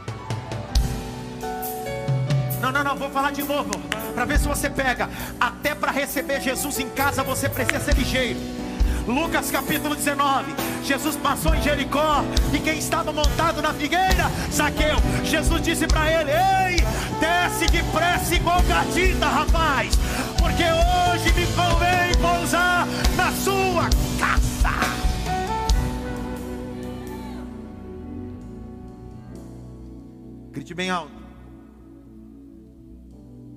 Não, 2.63 2.71
não, 2.71 2.85
não, 2.85 2.97
vou 2.97 3.11
falar 3.11 3.33
de 3.33 3.43
novo, 3.43 3.71
para 4.15 4.25
ver 4.25 4.39
se 4.39 4.47
você 4.47 4.71
pega. 4.71 5.11
Até 5.41 5.75
para 5.75 5.91
receber 5.91 6.41
Jesus 6.41 6.79
em 6.79 6.89
casa 6.91 7.25
você 7.25 7.49
precisa 7.49 7.81
ser 7.81 7.97
ligeiro. 7.97 8.39
Lucas 9.05 9.51
capítulo 9.51 9.97
19. 9.97 10.55
Jesus 10.85 11.17
passou 11.17 11.57
em 11.57 11.61
Jericó 11.61 12.25
e 12.55 12.61
quem 12.61 12.79
estava 12.79 13.13
montado 13.13 13.61
na 13.61 13.75
figueira, 13.75 14.31
Zaqueu. 14.53 14.97
Jesus 15.25 15.61
disse 15.61 15.89
para 15.89 16.09
ele: 16.09 16.31
Ei, 16.31 16.77
desce 17.19 17.67
depressa 17.67 18.33
igual 18.33 18.63
gatita, 18.63 19.27
rapaz, 19.27 19.99
porque 20.39 20.63
hoje 20.63 21.33
me 21.33 21.47
convém 21.55 22.15
pousar 22.21 22.87
na 23.17 23.33
sua 23.33 23.91
casa. 24.21 24.71
Grite 30.53 30.75
bem 30.75 30.91
alto. 30.91 31.22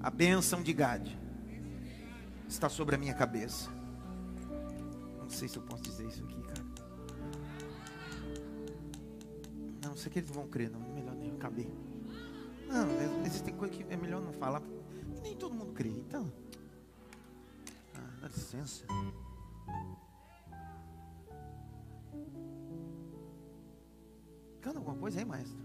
A 0.06 0.12
bênção 0.12 0.62
de 0.62 0.72
Gade 0.72 1.20
está 2.48 2.70
sobre 2.70 2.94
a 2.94 2.98
minha 2.98 3.16
cabeça. 3.16 3.72
Não 5.18 5.28
sei 5.28 5.48
se 5.48 5.58
eu 5.58 5.64
posso 5.64 5.82
dizer 5.82 6.06
isso 6.06 6.24
aqui, 6.24 6.44
cara. 6.44 6.64
Não, 9.84 9.98
sei 9.98 10.12
que 10.12 10.20
eles 10.20 10.30
vão 10.30 10.48
crer, 10.48 10.70
não. 10.70 10.80
É 10.80 10.94
melhor 10.94 11.16
nem 11.16 11.36
caber. 11.38 11.68
Não, 12.68 13.26
existem 13.26 13.56
coisas 13.56 13.76
que 13.76 13.84
é 13.92 13.98
melhor 13.98 14.22
não 14.22 14.32
falar. 14.34 14.62
Nem 15.24 15.36
todo 15.36 15.56
mundo 15.56 15.74
crê, 15.74 15.90
então. 15.90 16.32
Ah, 17.96 18.18
dá 18.22 18.28
licença. 18.28 18.86
Canta 24.62 24.78
alguma 24.78 24.98
coisa 24.98 25.18
aí, 25.18 25.26
maestro? 25.26 25.65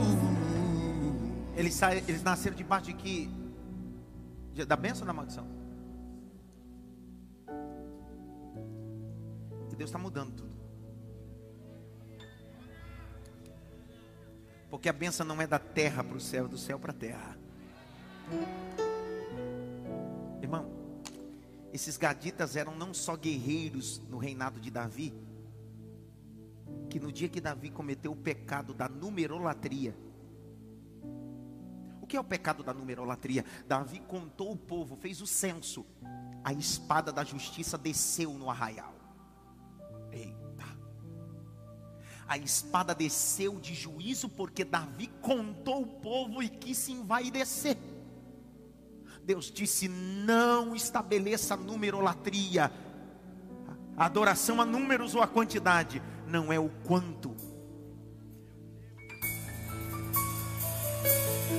Eles, 1.71 1.79
saem, 1.79 2.03
eles 2.05 2.21
nasceram 2.21 2.53
debaixo 2.53 2.87
de 2.87 2.93
que? 2.93 3.29
Da 4.67 4.75
bênção 4.75 5.03
ou 5.03 5.07
da 5.07 5.13
maldição? 5.13 5.47
E 9.71 9.75
Deus 9.77 9.89
está 9.89 9.97
mudando 9.97 10.33
tudo. 10.33 10.51
Porque 14.69 14.89
a 14.89 14.93
bênção 14.93 15.25
não 15.25 15.41
é 15.41 15.47
da 15.47 15.59
terra 15.59 16.03
para 16.03 16.17
o 16.17 16.19
céu, 16.19 16.43
é 16.43 16.47
do 16.49 16.57
céu 16.57 16.77
para 16.77 16.91
a 16.91 16.93
terra. 16.93 17.37
Irmão, 20.41 20.69
esses 21.71 21.95
gaditas 21.95 22.57
eram 22.57 22.75
não 22.75 22.93
só 22.93 23.15
guerreiros 23.15 24.01
no 24.09 24.17
reinado 24.17 24.59
de 24.59 24.69
Davi, 24.69 25.13
que 26.89 26.99
no 26.99 27.13
dia 27.13 27.29
que 27.29 27.39
Davi 27.39 27.69
cometeu 27.69 28.11
o 28.11 28.15
pecado 28.15 28.73
da 28.73 28.89
numerolatria, 28.89 29.95
que 32.11 32.17
é 32.17 32.19
o 32.19 32.25
pecado 32.25 32.61
da 32.61 32.73
numerolatria? 32.73 33.45
Davi 33.65 34.01
contou 34.01 34.51
o 34.51 34.57
povo, 34.57 34.97
fez 34.97 35.21
o 35.21 35.25
censo. 35.25 35.85
A 36.43 36.51
espada 36.51 37.09
da 37.09 37.23
justiça 37.23 37.77
desceu 37.77 38.33
no 38.33 38.49
arraial. 38.49 38.93
Eita. 40.11 40.65
A 42.27 42.37
espada 42.37 42.93
desceu 42.93 43.57
de 43.61 43.73
juízo 43.73 44.27
porque 44.27 44.65
Davi 44.65 45.07
contou 45.21 45.83
o 45.83 45.87
povo 45.87 46.43
e 46.43 46.49
quis 46.49 46.79
se 46.79 46.91
envaidecer. 46.91 47.77
Deus 49.23 49.49
disse: 49.49 49.87
não 49.87 50.75
estabeleça 50.75 51.55
numerolatria. 51.55 52.69
Adoração 53.95 54.59
a 54.59 54.65
números 54.65 55.15
ou 55.15 55.21
a 55.21 55.27
quantidade, 55.27 56.03
não 56.27 56.51
é 56.51 56.59
o 56.59 56.67
quanto. 56.83 57.33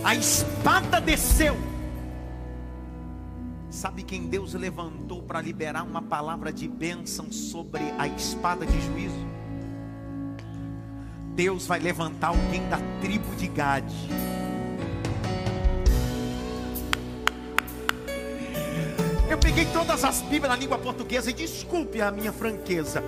A 0.04 0.16
espada 0.16 1.00
desceu. 1.00 1.56
Sabe 3.70 4.02
quem 4.02 4.26
Deus 4.26 4.52
levantou 4.52 5.22
para 5.22 5.40
liberar 5.40 5.84
uma 5.84 6.02
palavra 6.02 6.52
de 6.52 6.66
bênção 6.66 7.30
sobre 7.30 7.82
a 7.98 8.08
espada 8.08 8.66
de 8.66 8.80
juízo? 8.80 9.26
Deus 11.34 11.66
vai 11.66 11.78
levantar 11.78 12.28
alguém 12.28 12.68
da 12.68 12.78
tribo 13.00 13.34
de 13.36 13.46
Gade. 13.46 13.94
Eu 19.30 19.38
peguei 19.38 19.64
todas 19.66 20.04
as 20.04 20.20
Bíblias 20.22 20.48
na 20.48 20.56
língua 20.56 20.78
portuguesa 20.78 21.30
e 21.30 21.32
desculpe 21.32 22.02
a 22.02 22.10
minha 22.10 22.32
franqueza. 22.32 23.02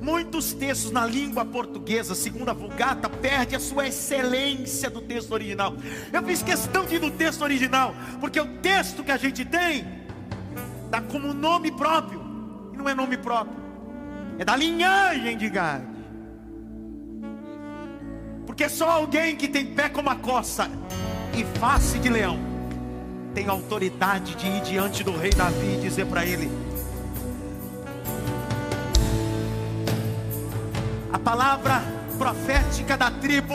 Muitos 0.00 0.52
textos 0.52 0.90
na 0.90 1.04
língua 1.04 1.44
portuguesa, 1.44 2.14
segundo 2.14 2.48
a 2.48 2.54
Vulgata, 2.54 3.08
perde 3.08 3.54
a 3.54 3.60
sua 3.60 3.86
excelência 3.86 4.88
do 4.88 5.00
texto 5.00 5.32
original. 5.32 5.74
Eu 6.12 6.22
fiz 6.22 6.42
questão 6.42 6.86
de 6.86 6.96
ir 6.96 7.00
no 7.00 7.10
texto 7.10 7.42
original, 7.42 7.94
porque 8.18 8.40
o 8.40 8.46
texto 8.58 9.04
que 9.04 9.12
a 9.12 9.16
gente 9.16 9.44
tem 9.44 9.84
dá 10.90 11.00
como 11.00 11.34
nome 11.34 11.70
próprio, 11.70 12.20
e 12.72 12.76
não 12.76 12.88
é 12.88 12.94
nome 12.94 13.16
próprio, 13.16 13.56
é 14.38 14.44
da 14.44 14.56
linhagem 14.56 15.36
de 15.36 15.48
Gade. 15.50 15.84
Porque 18.46 18.68
só 18.68 18.90
alguém 18.90 19.36
que 19.36 19.46
tem 19.46 19.66
pé 19.66 19.88
como 19.88 20.10
a 20.10 20.16
coça 20.16 20.70
e 21.36 21.44
face 21.58 21.98
de 21.98 22.08
leão 22.08 22.38
tem 23.34 23.48
autoridade 23.48 24.34
de 24.34 24.46
ir 24.46 24.60
diante 24.62 25.04
do 25.04 25.16
rei 25.16 25.30
Davi 25.30 25.76
e 25.76 25.80
dizer 25.80 26.06
para 26.06 26.26
ele: 26.26 26.50
A 31.12 31.18
palavra 31.18 31.82
profética 32.18 32.96
da 32.96 33.10
tribo 33.10 33.54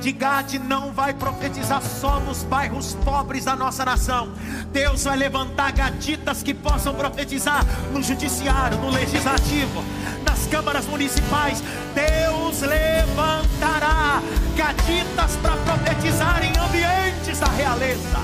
de 0.00 0.12
Gade 0.12 0.58
não 0.58 0.92
vai 0.92 1.14
profetizar 1.14 1.80
só 1.82 2.18
nos 2.20 2.42
bairros 2.44 2.94
pobres 3.04 3.44
da 3.44 3.54
nossa 3.54 3.84
nação. 3.84 4.32
Deus 4.72 5.04
vai 5.04 5.16
levantar 5.16 5.72
gaditas 5.72 6.42
que 6.42 6.52
possam 6.52 6.94
profetizar 6.94 7.64
no 7.92 8.02
judiciário, 8.02 8.78
no 8.78 8.90
legislativo, 8.90 9.82
nas 10.26 10.46
câmaras 10.46 10.86
municipais. 10.86 11.62
Deus 11.94 12.60
levantará 12.60 14.22
gaditas 14.56 15.36
para 15.36 15.56
profetizar 15.58 16.42
em 16.44 16.52
ambientes 16.58 17.38
da 17.38 17.48
realeza. 17.48 18.18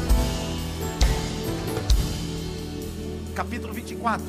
Capítulo 3.35 3.73
24 3.73 4.27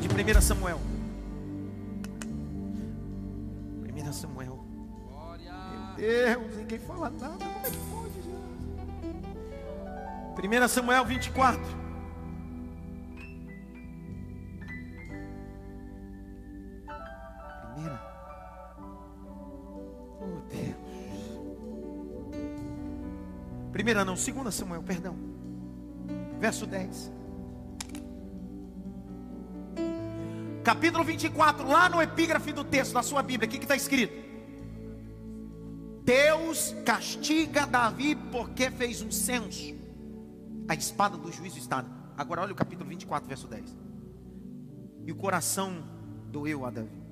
de 0.00 0.36
1 0.38 0.40
Samuel. 0.40 0.91
1 4.12 4.14
Samuel. 4.14 4.60
Meu 5.38 5.48
Deus, 5.96 6.56
ninguém 6.56 6.78
fala 6.78 7.08
nada. 7.08 7.42
Como 7.44 7.66
é 7.66 7.70
que 7.70 7.78
pode, 7.90 8.20
gente? 8.22 8.36
1 10.64 10.68
Samuel 10.68 11.06
24. 11.06 11.62
Primeira. 17.74 17.98
Oh 20.20 20.42
Deus. 20.50 20.76
Primeira 23.72 24.04
não, 24.04 24.14
segunda 24.14 24.50
Samuel, 24.50 24.82
perdão. 24.82 25.16
Verso 26.38 26.66
10. 26.66 27.10
Capítulo 30.64 31.02
24, 31.02 31.66
lá 31.66 31.88
no 31.88 32.00
epígrafe 32.00 32.52
do 32.52 32.62
texto 32.62 32.92
da 32.92 33.02
sua 33.02 33.20
Bíblia, 33.20 33.48
o 33.48 33.50
que 33.50 33.58
está 33.58 33.74
escrito? 33.74 34.14
Deus 36.04 36.74
castiga 36.84 37.66
Davi 37.66 38.14
porque 38.14 38.70
fez 38.70 39.02
um 39.02 39.10
censo. 39.10 39.74
A 40.68 40.74
espada 40.74 41.16
do 41.16 41.32
juízo 41.32 41.58
está. 41.58 41.84
Agora 42.16 42.42
olha 42.42 42.52
o 42.52 42.56
capítulo 42.56 42.88
24, 42.88 43.28
verso 43.28 43.48
10. 43.48 43.76
E 45.04 45.10
o 45.10 45.16
coração 45.16 45.82
doeu 46.30 46.64
a 46.64 46.70
Davi, 46.70 47.02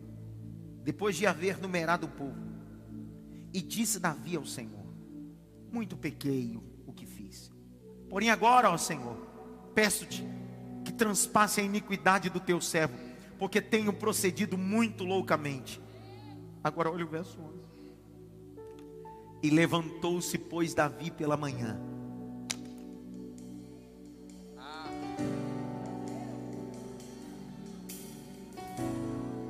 depois 0.85 1.17
de 1.17 1.27
haver 1.27 1.59
numerado 1.59 2.07
o 2.07 2.11
povo. 2.11 2.39
E 3.53 3.61
disse 3.61 3.99
Davi 3.99 4.37
ao 4.37 4.47
Senhor: 4.47 4.87
Muito 5.73 5.97
pequei 5.97 6.57
o 6.87 6.93
que 6.93 7.05
fiz. 7.05 7.51
Porém, 8.09 8.31
agora, 8.31 8.71
ó 8.71 8.77
Senhor, 8.77 9.17
peço-te 9.75 10.25
que 10.85 10.93
transpasse 10.93 11.61
a 11.61 11.65
iniquidade 11.65 12.31
do 12.31 12.41
teu 12.41 12.61
servo, 12.61 13.10
porque 13.41 13.62
tenho 13.62 13.91
procedido 13.91 14.59
muito 14.59 15.03
loucamente. 15.03 15.80
Agora 16.62 16.91
olha 16.91 17.07
o 17.07 17.09
verso 17.09 17.41
11. 17.41 17.59
E 19.43 19.49
levantou-se, 19.49 20.36
pois, 20.36 20.74
Davi 20.74 21.11
pela 21.11 21.38
manhã. 21.38 21.80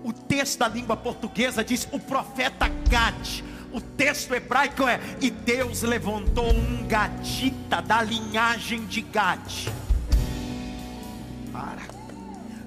O 0.04 0.12
texto 0.12 0.60
da 0.60 0.68
língua 0.68 0.96
portuguesa 0.96 1.64
diz 1.64 1.88
o 1.90 1.98
profeta 1.98 2.68
Gad. 2.88 3.42
O 3.72 3.80
texto 3.80 4.32
hebraico 4.32 4.86
é: 4.86 5.00
E 5.20 5.32
Deus 5.32 5.82
levantou 5.82 6.48
um 6.48 6.86
gadita 6.86 7.82
da 7.82 8.00
linhagem 8.02 8.86
de 8.86 9.00
Gad. 9.00 9.68
Para. 11.50 11.99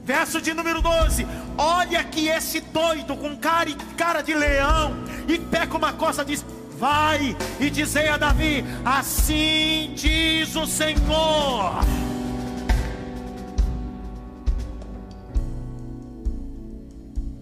Verso 0.04 0.42
de 0.42 0.54
número 0.54 0.82
12: 0.82 1.26
Olha 1.58 2.04
que 2.04 2.28
esse 2.28 2.60
doido 2.60 3.16
com 3.16 3.38
cara, 3.38 3.74
cara 3.98 4.22
de 4.22 4.34
leão 4.34 4.94
e 5.28 5.38
como 5.68 5.86
uma 5.86 5.94
coça 5.94 6.26
diz: 6.26 6.46
Vai 6.78 7.36
e 7.60 7.70
dizei 7.70 8.10
a 8.10 8.18
Davi: 8.18 8.66
Assim 8.84 9.94
diz 9.96 10.56
o 10.56 10.68
Senhor. 10.68 11.80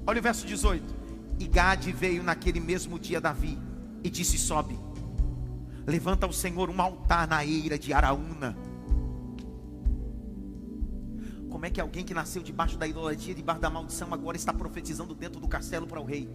Olha 0.05 0.20
o 0.20 0.22
verso 0.22 0.45
18. 0.45 1.01
E 1.39 1.47
Gade 1.47 1.91
veio 1.91 2.22
naquele 2.22 2.59
mesmo 2.59 2.99
dia 2.99 3.18
a 3.18 3.22
Davi 3.22 3.57
e 4.03 4.09
disse: 4.09 4.38
Sobe, 4.38 4.78
levanta 5.88 6.28
ao 6.28 6.34
Senhor 6.34 6.70
um 6.70 6.80
altar 6.80 7.28
na 7.28 7.43
eira 7.43 7.80
de 7.80 7.91
Araúna. 7.91 8.55
Como 11.62 11.68
é 11.68 11.70
que 11.70 11.80
alguém 11.80 12.03
que 12.03 12.12
nasceu 12.12 12.41
debaixo 12.41 12.76
da 12.76 12.88
idolatria, 12.88 13.36
debaixo 13.36 13.62
da 13.62 13.70
maldição, 13.70 14.12
agora 14.12 14.36
está 14.36 14.51
profetizando 14.51 15.14
dentro 15.14 15.39
do 15.39 15.47
castelo 15.47 15.86
para 15.86 16.01
o 16.01 16.03
rei? 16.03 16.28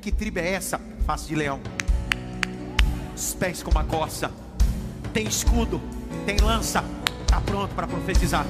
Que 0.00 0.10
tribo 0.10 0.38
é 0.38 0.52
essa? 0.52 0.80
Face 1.04 1.28
de 1.28 1.34
leão, 1.34 1.60
os 3.14 3.34
pés 3.34 3.62
como 3.62 3.78
a 3.78 3.84
coça, 3.84 4.32
tem 5.12 5.26
escudo, 5.26 5.82
tem 6.24 6.38
lança, 6.38 6.82
está 7.20 7.42
pronto 7.42 7.74
para 7.74 7.86
profetizar. 7.86 8.46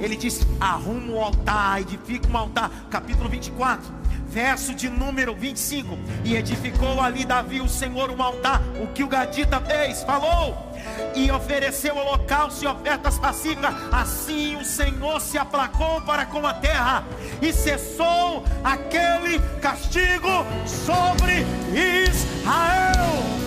Ele 0.00 0.16
diz: 0.16 0.46
arruma 0.58 1.12
o 1.12 1.20
altar, 1.20 1.82
edifica 1.82 2.26
um 2.26 2.38
altar. 2.38 2.70
Capítulo 2.88 3.28
24, 3.28 3.86
verso 4.26 4.74
de 4.74 4.88
número 4.88 5.36
25. 5.36 5.98
E 6.24 6.36
edificou 6.36 7.02
ali 7.02 7.26
Davi, 7.26 7.60
o 7.60 7.68
Senhor, 7.68 8.10
um 8.10 8.22
altar. 8.22 8.62
O 8.82 8.86
que 8.94 9.04
o 9.04 9.08
Gadita 9.08 9.60
fez? 9.60 10.02
Falou 10.04 10.69
e 11.14 11.30
ofereceu 11.30 11.96
holocausto 11.96 12.64
e 12.64 12.66
ofertas 12.66 13.18
pacíficas. 13.18 13.74
Assim 13.92 14.56
o 14.56 14.64
Senhor 14.64 15.20
se 15.20 15.38
aplacou 15.38 16.00
para 16.02 16.26
com 16.26 16.46
a 16.46 16.54
terra 16.54 17.04
e 17.40 17.52
cessou 17.52 18.44
aquele 18.62 19.38
castigo 19.60 20.46
sobre 20.66 21.46
Israel. 21.72 23.40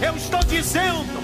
Eu 0.00 0.16
estou 0.16 0.40
dizendo 0.44 1.22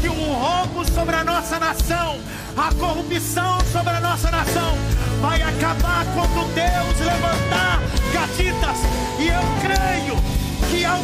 que 0.00 0.08
o 0.08 0.12
roubo 0.12 0.84
sobre 0.90 1.14
a 1.14 1.24
nossa 1.24 1.58
nação, 1.58 2.20
a 2.56 2.74
corrupção 2.74 3.58
sobre 3.72 3.94
a 3.94 4.00
nossa 4.00 4.30
nação, 4.30 4.76
vai 5.20 5.40
acabar 5.40 6.04
quando 6.14 6.52
Deus 6.54 6.98
levantar 7.00 7.80
gatitas. 8.12 8.78
E 9.18 9.28
eu 9.28 9.42
creio 9.62 10.41
que 10.72 10.86
há 10.86 10.94
um 10.94 11.02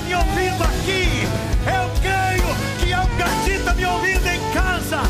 me 0.00 0.14
ouvindo 0.14 0.64
aqui. 0.64 1.26
Eu 1.66 1.84
creio 2.00 2.48
que 2.80 2.92
há 2.94 3.02
um 3.02 3.74
me 3.74 3.84
ouvindo 3.84 4.26
em 4.26 4.40
casa. 4.54 5.02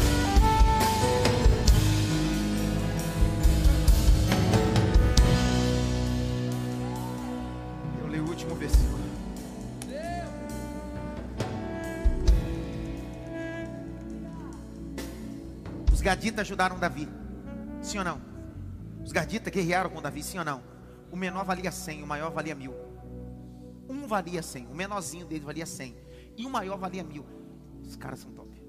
Eu 8.00 8.08
leio 8.08 8.24
o 8.24 8.28
último 8.28 8.56
versículo. 8.56 8.98
Os 15.92 16.00
gaditas 16.00 16.40
ajudaram 16.40 16.76
Davi. 16.76 17.08
Sim 17.82 17.98
ou 17.98 18.04
não? 18.04 18.20
Os 19.04 19.12
gaditas 19.12 19.52
guerrearam 19.52 19.90
com 19.90 20.02
Davi, 20.02 20.24
sim 20.24 20.38
ou 20.40 20.44
não? 20.44 20.60
O 21.12 21.16
menor 21.16 21.44
valia 21.44 21.70
100, 21.70 22.02
o 22.02 22.06
maior 22.06 22.32
valia 22.32 22.54
mil. 22.56 22.85
Um 23.88 24.06
valia 24.06 24.42
100, 24.42 24.66
o 24.66 24.74
menorzinho 24.74 25.26
dele 25.26 25.44
valia 25.44 25.66
100. 25.66 25.96
E 26.36 26.44
o 26.44 26.50
maior 26.50 26.76
valia 26.76 27.04
mil. 27.04 27.24
Os 27.82 27.96
caras 27.96 28.20
são 28.20 28.32
top. 28.32 28.64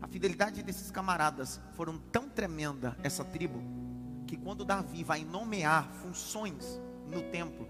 A 0.00 0.08
fidelidade 0.08 0.62
desses 0.62 0.90
camaradas 0.90 1.60
foram 1.72 1.98
tão 1.98 2.28
tremenda, 2.28 2.96
essa 3.02 3.24
tribo, 3.24 3.62
que 4.26 4.36
quando 4.36 4.64
Davi 4.64 5.02
vai 5.02 5.24
nomear 5.24 5.90
funções 5.94 6.80
no 7.10 7.22
templo, 7.30 7.66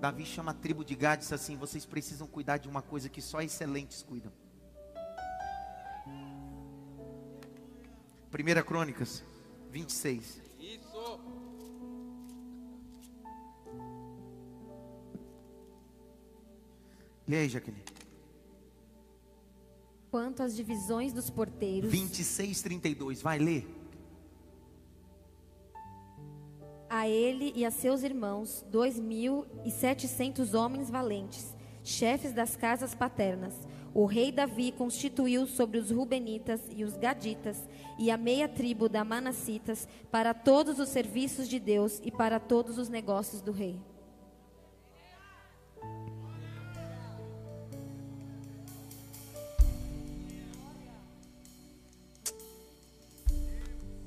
Davi 0.00 0.26
chama 0.26 0.50
a 0.50 0.54
tribo 0.54 0.84
de 0.84 0.96
Gad 0.96 1.18
e 1.18 1.20
diz 1.20 1.32
assim: 1.32 1.56
vocês 1.56 1.86
precisam 1.86 2.26
cuidar 2.26 2.58
de 2.58 2.68
uma 2.68 2.82
coisa 2.82 3.08
que 3.08 3.22
só 3.22 3.40
excelentes 3.40 4.02
cuidam. 4.02 4.32
1 8.32 8.62
Crônicas 8.64 9.22
26. 9.70 10.41
Lê 17.32 17.38
aí, 17.38 17.48
Jaqueline. 17.48 17.82
Quanto 20.10 20.42
às 20.42 20.54
divisões 20.54 21.14
dos 21.14 21.30
porteiros. 21.30 21.90
26, 21.90 22.60
32. 22.60 23.22
Vai 23.22 23.38
ler. 23.38 23.66
A 26.90 27.08
ele 27.08 27.50
e 27.56 27.64
a 27.64 27.70
seus 27.70 28.02
irmãos, 28.02 28.62
dois 28.70 29.00
mil 29.00 29.46
e 29.64 29.70
setecentos 29.70 30.52
homens 30.52 30.90
valentes, 30.90 31.56
chefes 31.82 32.34
das 32.34 32.54
casas 32.54 32.94
paternas. 32.94 33.54
O 33.94 34.04
rei 34.04 34.30
Davi 34.30 34.70
constituiu 34.70 35.46
sobre 35.46 35.78
os 35.78 35.90
Rubenitas 35.90 36.60
e 36.68 36.84
os 36.84 36.98
Gaditas 36.98 37.66
e 37.98 38.10
a 38.10 38.18
meia 38.18 38.46
tribo 38.46 38.90
da 38.90 39.06
Manassitas 39.06 39.88
para 40.10 40.34
todos 40.34 40.78
os 40.78 40.90
serviços 40.90 41.48
de 41.48 41.58
Deus 41.58 41.98
e 42.04 42.10
para 42.10 42.38
todos 42.38 42.76
os 42.76 42.90
negócios 42.90 43.40
do 43.40 43.52
rei. 43.52 43.80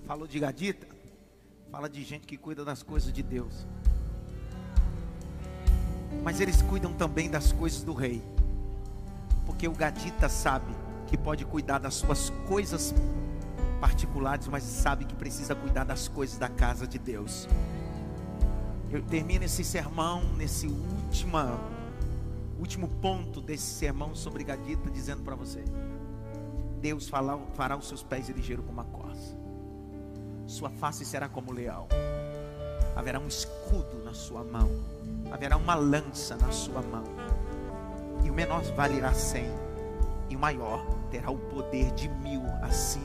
Falou 0.07 0.27
de 0.27 0.39
gadita, 0.39 0.85
fala 1.71 1.89
de 1.89 2.03
gente 2.03 2.27
que 2.27 2.37
cuida 2.37 2.63
das 2.63 2.83
coisas 2.83 3.11
de 3.11 3.23
Deus. 3.23 3.65
Mas 6.23 6.39
eles 6.39 6.61
cuidam 6.61 6.93
também 6.93 7.27
das 7.27 7.51
coisas 7.51 7.81
do 7.81 7.91
rei. 7.91 8.21
Porque 9.47 9.67
o 9.67 9.71
gadita 9.71 10.29
sabe 10.29 10.71
que 11.07 11.17
pode 11.17 11.43
cuidar 11.43 11.79
das 11.79 11.95
suas 11.95 12.29
coisas 12.47 12.93
particulares, 13.81 14.47
mas 14.47 14.61
sabe 14.61 15.05
que 15.05 15.15
precisa 15.15 15.55
cuidar 15.55 15.83
das 15.83 16.07
coisas 16.07 16.37
da 16.37 16.49
casa 16.49 16.85
de 16.85 16.99
Deus. 16.99 17.47
Eu 18.91 19.01
termino 19.01 19.43
esse 19.43 19.63
sermão, 19.63 20.23
nesse 20.35 20.67
última, 20.67 21.59
último 22.59 22.87
ponto 22.87 23.41
desse 23.41 23.73
sermão 23.73 24.13
sobre 24.13 24.43
gadita, 24.43 24.87
dizendo 24.91 25.23
para 25.23 25.35
você: 25.35 25.63
Deus 26.79 27.09
fará, 27.09 27.39
fará 27.55 27.75
os 27.75 27.87
seus 27.87 28.03
pés 28.03 28.29
ligeiros 28.29 28.63
como 28.65 28.81
a 28.81 28.85
corça 28.85 29.04
sua 30.55 30.69
face 30.69 31.03
será 31.03 31.27
como 31.27 31.51
leão. 31.51 31.85
Haverá 32.95 33.19
um 33.19 33.27
escudo 33.27 34.01
na 34.05 34.13
sua 34.13 34.41
mão, 34.41 34.71
haverá 35.29 35.57
uma 35.57 35.75
lança 35.75 36.37
na 36.37 36.49
sua 36.49 36.81
mão, 36.81 37.03
e 38.23 38.29
o 38.29 38.33
menor 38.33 38.63
valerá 38.73 39.13
cem, 39.13 39.51
e 40.29 40.35
o 40.35 40.39
maior 40.39 40.81
terá 41.11 41.29
o 41.29 41.37
poder 41.37 41.91
de 41.91 42.07
mil, 42.07 42.41
assim 42.61 43.03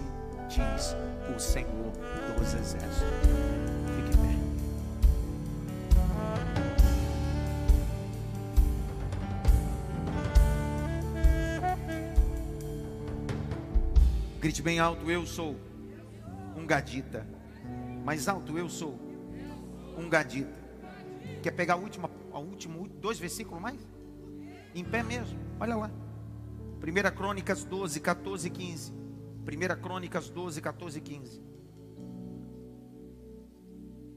diz 0.48 0.96
o 1.34 1.40
Senhor 1.40 1.92
dos 2.38 2.54
Exércitos. 2.54 3.02
Fique 3.96 4.10
em 4.10 4.22
pé. 4.22 4.38
Grite 14.40 14.62
bem 14.62 14.78
alto, 14.78 15.10
eu 15.10 15.26
sou 15.26 15.56
um 16.56 16.64
gadita. 16.64 17.39
Mais 18.10 18.26
alto, 18.26 18.58
eu 18.58 18.68
sou 18.68 18.98
um 19.96 20.08
gadita. 20.08 20.52
Quer 21.44 21.52
pegar 21.52 21.76
o 21.76 21.80
último, 21.80 22.10
o 22.32 22.38
último 22.40 22.88
dois 22.88 23.20
versículos 23.20 23.62
mais? 23.62 23.78
Em 24.74 24.82
pé 24.82 25.00
mesmo, 25.00 25.38
olha 25.60 25.76
lá. 25.76 25.92
1 26.82 27.16
Crônicas 27.16 27.62
12, 27.62 28.00
14 28.00 28.48
e 28.48 28.50
15. 28.50 28.92
1 28.92 29.80
Crônicas 29.80 30.28
12, 30.28 30.60
14 30.60 30.98
e 30.98 31.00
15. 31.00 31.42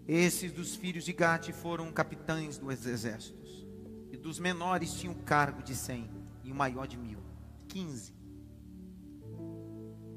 Esses 0.07 0.51
dos 0.51 0.75
filhos 0.75 1.05
de 1.05 1.13
Gate 1.13 1.51
foram 1.51 1.91
capitães 1.91 2.57
dos 2.57 2.87
exércitos. 2.87 3.67
E 4.11 4.17
dos 4.17 4.39
menores 4.39 4.95
tinham 4.95 5.13
cargo 5.13 5.61
de 5.61 5.75
cem, 5.75 6.09
e 6.43 6.51
o 6.51 6.55
maior 6.55 6.87
de 6.87 6.97
mil. 6.97 7.19
15. 7.67 8.11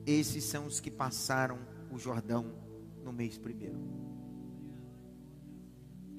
Esses 0.07 0.45
são 0.45 0.65
os 0.65 0.81
que 0.81 0.91
passaram 0.91 1.59
o 1.91 1.99
Jordão 1.99 2.65
no 3.07 3.13
mês 3.13 3.39
primeiro. 3.39 3.79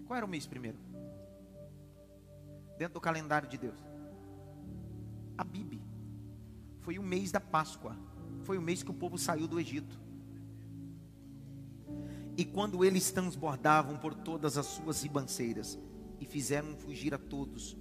Qual 0.06 0.16
era 0.16 0.26
o 0.26 0.30
mês 0.30 0.48
primeiro? 0.48 0.78
Dentro 2.78 2.94
do 2.96 3.02
calendário 3.02 3.50
de 3.50 3.58
Deus. 3.58 3.78
A 5.38 5.44
Bíblia. 5.44 5.84
Foi 6.80 6.98
o 6.98 7.04
mês 7.04 7.30
da 7.30 7.42
Páscoa. 7.42 7.96
Foi 8.44 8.58
o 8.58 8.62
mês 8.62 8.82
que 8.82 8.90
o 8.90 8.94
povo 8.94 9.18
saiu 9.18 9.48
do 9.48 9.60
Egito. 9.60 10.00
E 12.38 12.46
quando 12.46 12.86
eles 12.86 13.12
transbordavam 13.12 13.98
por 13.98 14.14
todas 14.14 14.58
as 14.58 14.68
suas 14.68 15.02
ribanceiras 15.02 15.78
e 16.20 16.26
fizeram 16.26 16.78
fugir 16.78 17.14
a 17.14 17.18
todos 17.18 17.76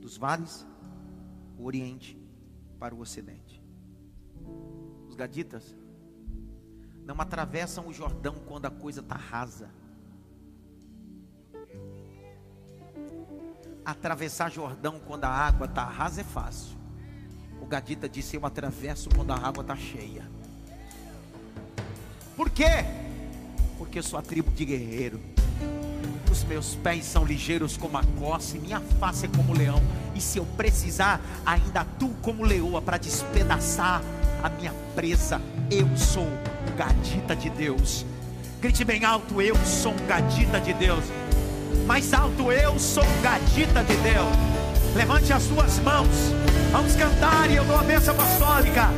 dos 0.00 0.16
vales, 0.16 0.66
o 1.58 1.64
oriente 1.64 2.16
para 2.78 2.94
o 2.94 3.00
ocidente. 3.00 3.62
Os 5.08 5.14
gaditas 5.14 5.76
não 7.06 7.20
atravessam 7.20 7.86
o 7.86 7.92
Jordão 7.92 8.34
quando 8.46 8.66
a 8.66 8.70
coisa 8.70 9.00
está 9.00 9.14
rasa. 9.14 9.70
Atravessar 13.84 14.50
Jordão 14.50 14.98
quando 15.06 15.24
a 15.24 15.28
água 15.28 15.66
está 15.66 15.84
rasa 15.84 16.22
é 16.22 16.24
fácil. 16.24 16.76
O 17.62 17.66
Gadita 17.66 18.08
disse: 18.08 18.36
Eu 18.36 18.44
atravesso 18.44 19.08
quando 19.14 19.30
a 19.30 19.36
água 19.36 19.62
está 19.62 19.76
cheia. 19.76 20.28
Por 22.36 22.50
quê? 22.50 22.84
Porque 23.78 24.00
eu 24.00 24.02
sou 24.02 24.18
a 24.18 24.22
tribo 24.22 24.50
de 24.50 24.64
guerreiro. 24.64 25.20
Os 26.30 26.42
meus 26.42 26.74
pés 26.74 27.04
são 27.04 27.24
ligeiros 27.24 27.76
como 27.76 27.96
a 27.96 28.04
coça 28.18 28.56
e 28.56 28.60
minha 28.60 28.80
face 28.80 29.26
é 29.26 29.28
como 29.28 29.54
leão. 29.54 29.80
E 30.14 30.20
se 30.20 30.38
eu 30.38 30.44
precisar, 30.44 31.20
ainda 31.46 31.82
atuo 31.82 32.12
como 32.20 32.42
leoa 32.42 32.82
para 32.82 32.98
despedaçar 32.98 34.02
a 34.42 34.48
minha 34.50 34.72
presa. 34.96 35.40
Eu 35.70 35.88
sou 35.96 36.28
gadita 36.76 37.34
de 37.34 37.50
Deus. 37.50 38.06
Grite 38.60 38.84
bem 38.84 39.04
alto: 39.04 39.42
Eu 39.42 39.56
sou 39.64 39.92
gadita 40.06 40.60
de 40.60 40.72
Deus. 40.72 41.04
Mais 41.86 42.14
alto: 42.14 42.52
Eu 42.52 42.78
sou 42.78 43.04
gadita 43.20 43.82
de 43.82 43.96
Deus. 43.96 44.94
Levante 44.94 45.32
as 45.32 45.42
suas 45.42 45.80
mãos. 45.80 46.08
Vamos 46.70 46.94
cantar 46.94 47.50
e 47.50 47.56
eu 47.56 47.64
dou 47.64 47.76
a 47.76 47.82
bênção 47.82 48.14
apostólica. 48.14 48.90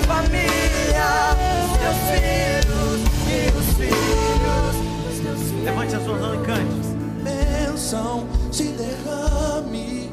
Família, 0.00 1.36
teus 1.78 1.98
filhos 2.10 3.00
e 3.28 3.48
os 3.56 3.68
filhos 3.76 4.74
dos 5.04 5.16
teus 5.20 5.40
filhos. 5.50 5.64
Levante 5.64 5.94
as 5.96 6.04
suas 6.04 6.20
mãos 6.20 6.34
e 6.34 6.46
cante. 6.46 6.94
Bênção 7.22 8.26
se 8.52 8.64
derrame 8.64 10.03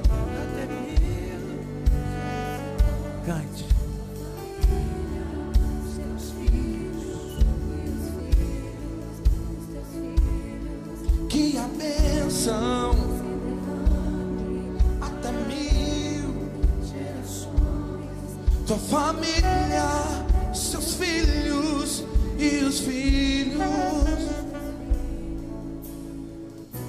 família, 18.92 19.88
seus 20.54 20.96
filhos 20.96 22.04
e 22.38 22.66
os 22.66 22.82
filhos. 22.82 23.58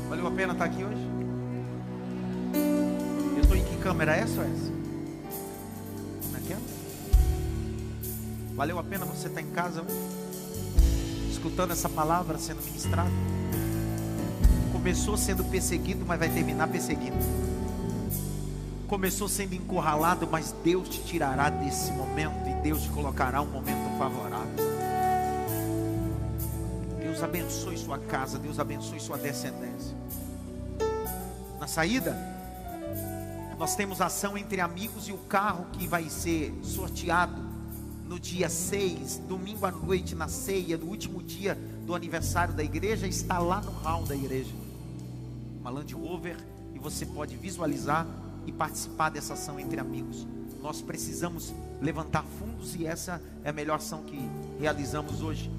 Valeu 0.09 0.27
a 0.27 0.31
pena 0.33 0.53
estar 0.53 0.65
aqui 0.65 0.83
hoje? 0.83 1.07
Eu 3.37 3.43
estou 3.43 3.57
em 3.57 3.63
que 3.63 3.77
câmera? 3.77 4.17
Essa 4.17 4.41
ou 4.41 4.45
essa? 4.45 4.73
Naquela? 6.33 6.61
Valeu 8.57 8.81
a 8.81 8.83
pena 8.83 9.05
você 9.05 9.29
estar 9.29 9.41
em 9.41 9.51
casa 9.51 9.83
hoje? 9.83 11.31
Escutando 11.31 11.71
essa 11.71 11.89
palavra 11.89 12.37
sendo 12.37 12.65
ministrada? 12.65 13.11
Começou 14.73 15.17
sendo 15.17 15.45
perseguido, 15.45 16.05
mas 16.05 16.19
vai 16.19 16.29
terminar 16.29 16.67
perseguido. 16.67 17.17
Começou 18.93 19.27
sendo 19.27 19.55
encurralado, 19.55 20.29
mas 20.31 20.55
Deus 20.63 20.87
te 20.87 21.03
tirará 21.03 21.49
desse 21.49 21.91
momento 21.93 22.47
e 22.47 22.53
Deus 22.63 22.83
te 22.83 22.91
colocará 22.91 23.41
um 23.41 23.47
momento 23.47 23.97
favorável. 23.97 24.53
Deus 26.99 27.23
abençoe 27.23 27.79
sua 27.79 27.99
casa, 27.99 28.39
Deus 28.39 28.59
abençoe 28.59 29.01
sua 29.01 29.17
descendência. 29.17 29.97
Na 31.59 31.67
saída, 31.67 32.15
nós 33.59 33.75
temos 33.75 34.03
ação 34.03 34.37
entre 34.37 34.61
amigos 34.61 35.09
e 35.09 35.13
o 35.13 35.19
carro 35.21 35.69
que 35.73 35.87
vai 35.87 36.11
ser 36.11 36.55
sorteado 36.63 37.41
no 38.07 38.21
dia 38.21 38.51
6, 38.51 39.23
domingo 39.27 39.65
à 39.65 39.71
noite, 39.71 40.15
na 40.15 40.29
ceia, 40.29 40.77
no 40.77 40.85
último 40.85 41.23
dia 41.23 41.55
do 41.87 41.95
aniversário 41.95 42.53
da 42.53 42.63
igreja, 42.63 43.07
está 43.07 43.39
lá 43.39 43.63
no 43.63 43.71
hall 43.71 44.05
da 44.05 44.15
igreja. 44.15 44.53
Uma 45.63 45.71
Land 45.71 45.95
Rover, 45.95 46.37
e 46.75 46.79
você 46.79 47.07
pode 47.07 47.39
visualizar 47.39 48.07
e 48.47 48.53
participar 48.53 49.11
dessa 49.11 49.35
ação 49.35 49.59
entre 49.59 49.81
amigos. 49.81 50.27
Nós 50.61 50.81
precisamos 50.81 51.53
levantar 51.81 52.25
fundos 52.39 52.75
e 52.77 52.87
essa 52.87 53.21
é 53.43 53.51
a 53.51 53.53
melhor 53.53 53.77
ação 53.77 54.03
que 54.03 54.19
realizamos 54.61 55.23
hoje. 55.23 55.51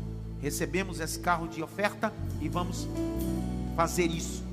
Recebemos 0.41 0.99
esse 0.99 1.19
carro 1.19 1.47
de 1.47 1.61
oferta 1.61 2.13
e 2.41 2.47
vamos 2.47 2.87
fazer 3.75 4.09
isso. 4.09 4.43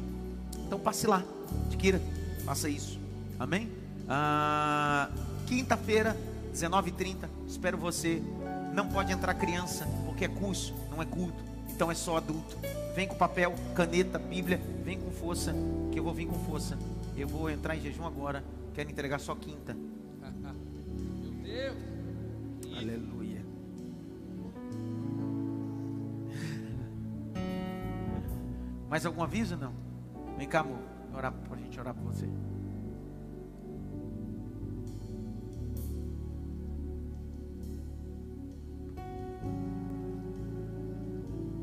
Então 0.67 0.79
passe 0.79 1.07
lá, 1.07 1.23
adquira, 1.67 2.01
faça 2.45 2.69
isso. 2.69 2.99
Amém? 3.39 3.71
Ah, 4.09 5.09
Quinta-feira, 5.51 6.17
19h30, 6.55 7.29
espero 7.49 7.77
você. 7.77 8.23
Não 8.73 8.89
pode 8.89 9.13
entrar 9.13 9.35
criança, 9.35 9.85
porque 10.07 10.25
é 10.25 10.29
curso, 10.29 10.73
não 10.89 11.03
é 11.03 11.05
culto. 11.05 11.43
Então 11.69 11.91
é 11.91 11.95
só 11.95 12.19
adulto. 12.19 12.57
Vem 12.95 13.09
com 13.09 13.17
papel, 13.17 13.53
caneta, 13.75 14.17
Bíblia, 14.17 14.61
vem 14.85 14.97
com 14.97 15.11
força, 15.11 15.53
que 15.91 15.99
eu 15.99 16.05
vou 16.05 16.15
vir 16.15 16.27
com 16.27 16.39
força. 16.45 16.79
Eu 17.21 17.29
vou 17.29 17.49
entrar 17.51 17.77
em 17.77 17.81
jejum 17.81 18.07
agora. 18.07 18.43
Quero 18.73 18.91
entregar 18.91 19.21
só 19.21 19.35
quinta. 19.35 19.77
Meu 21.43 21.43
Deus. 21.43 21.77
Aleluia. 22.79 23.45
Mais 28.89 29.05
algum 29.05 29.23
aviso? 29.23 29.55
Não. 29.55 29.75
Vem 30.39 30.49
cá, 30.49 30.61
amor. 30.61 30.79
Orar 31.15 31.31
pra 31.31 31.59
gente 31.59 31.79
orar 31.79 31.95
por 31.95 32.05
você. 32.05 32.27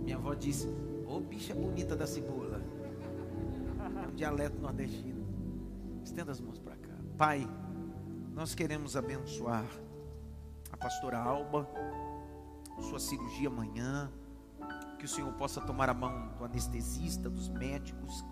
Minha 0.03 0.17
avó 0.17 0.35
disse: 0.35 0.69
Ô 1.07 1.19
bicha 1.19 1.55
bonita 1.55 1.95
da 1.95 2.05
cebola. 2.05 2.61
É 4.03 4.07
um 4.07 4.13
dialeto 4.13 4.61
nordestino. 4.61 5.16
Estenda 6.07 6.31
as 6.31 6.39
mãos 6.39 6.57
para 6.57 6.77
cá. 6.77 6.93
Pai, 7.17 7.45
nós 8.33 8.55
queremos 8.55 8.95
abençoar 8.95 9.65
a 10.71 10.77
pastora 10.77 11.19
Alba, 11.19 11.69
sua 12.79 12.97
cirurgia 12.97 13.49
amanhã. 13.49 14.09
Que 14.97 15.03
o 15.03 15.07
Senhor 15.07 15.33
possa 15.33 15.59
tomar 15.59 15.89
a 15.89 15.93
mão 15.93 16.29
do 16.37 16.45
anestesista, 16.45 17.29
dos 17.29 17.49
médicos, 17.49 18.25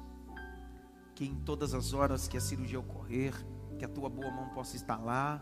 que 1.14 1.26
em 1.26 1.36
todas 1.36 1.74
as 1.74 1.92
horas 1.92 2.30
que 2.30 2.38
a 2.38 2.42
cirurgia 2.42 2.80
ocorrer, 2.80 3.34
que 3.78 3.84
a 3.84 3.90
tua 3.90 4.10
boa 4.10 4.32
mão 4.32 4.48
possa 4.52 4.78
estar 4.78 4.96
lá, 4.96 5.42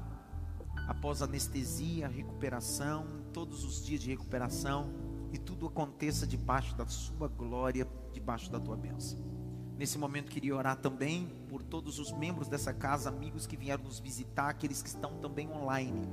após 0.88 1.22
a 1.22 1.26
anestesia, 1.26 2.08
a 2.08 2.10
recuperação, 2.10 3.06
todos 3.32 3.64
os 3.64 3.86
dias 3.86 4.02
de 4.02 4.10
recuperação, 4.10 4.92
e 5.32 5.38
tudo 5.38 5.68
aconteça 5.68 6.26
debaixo 6.26 6.76
da 6.76 6.88
sua 6.88 7.28
glória, 7.28 7.88
debaixo 8.12 8.52
da 8.52 8.60
tua 8.60 8.76
bênção. 8.76 9.43
Nesse 9.78 9.97
momento 9.97 10.32
queria 10.32 10.55
orar 10.55 10.78
também 10.78 11.28
por 11.49 11.63
todos 11.63 11.99
os 11.99 12.11
membros 12.11 12.47
dessa 12.47 12.74
casa, 12.74 13.09
amigos 13.09 13.47
que 13.47 13.57
vieram 13.57 13.84
nos 13.84 13.99
visitar, 13.99 14.49
aqueles 14.49 14.82
que 14.82 14.89
estão 14.89 15.17
também 15.19 15.49
online. 15.49 16.07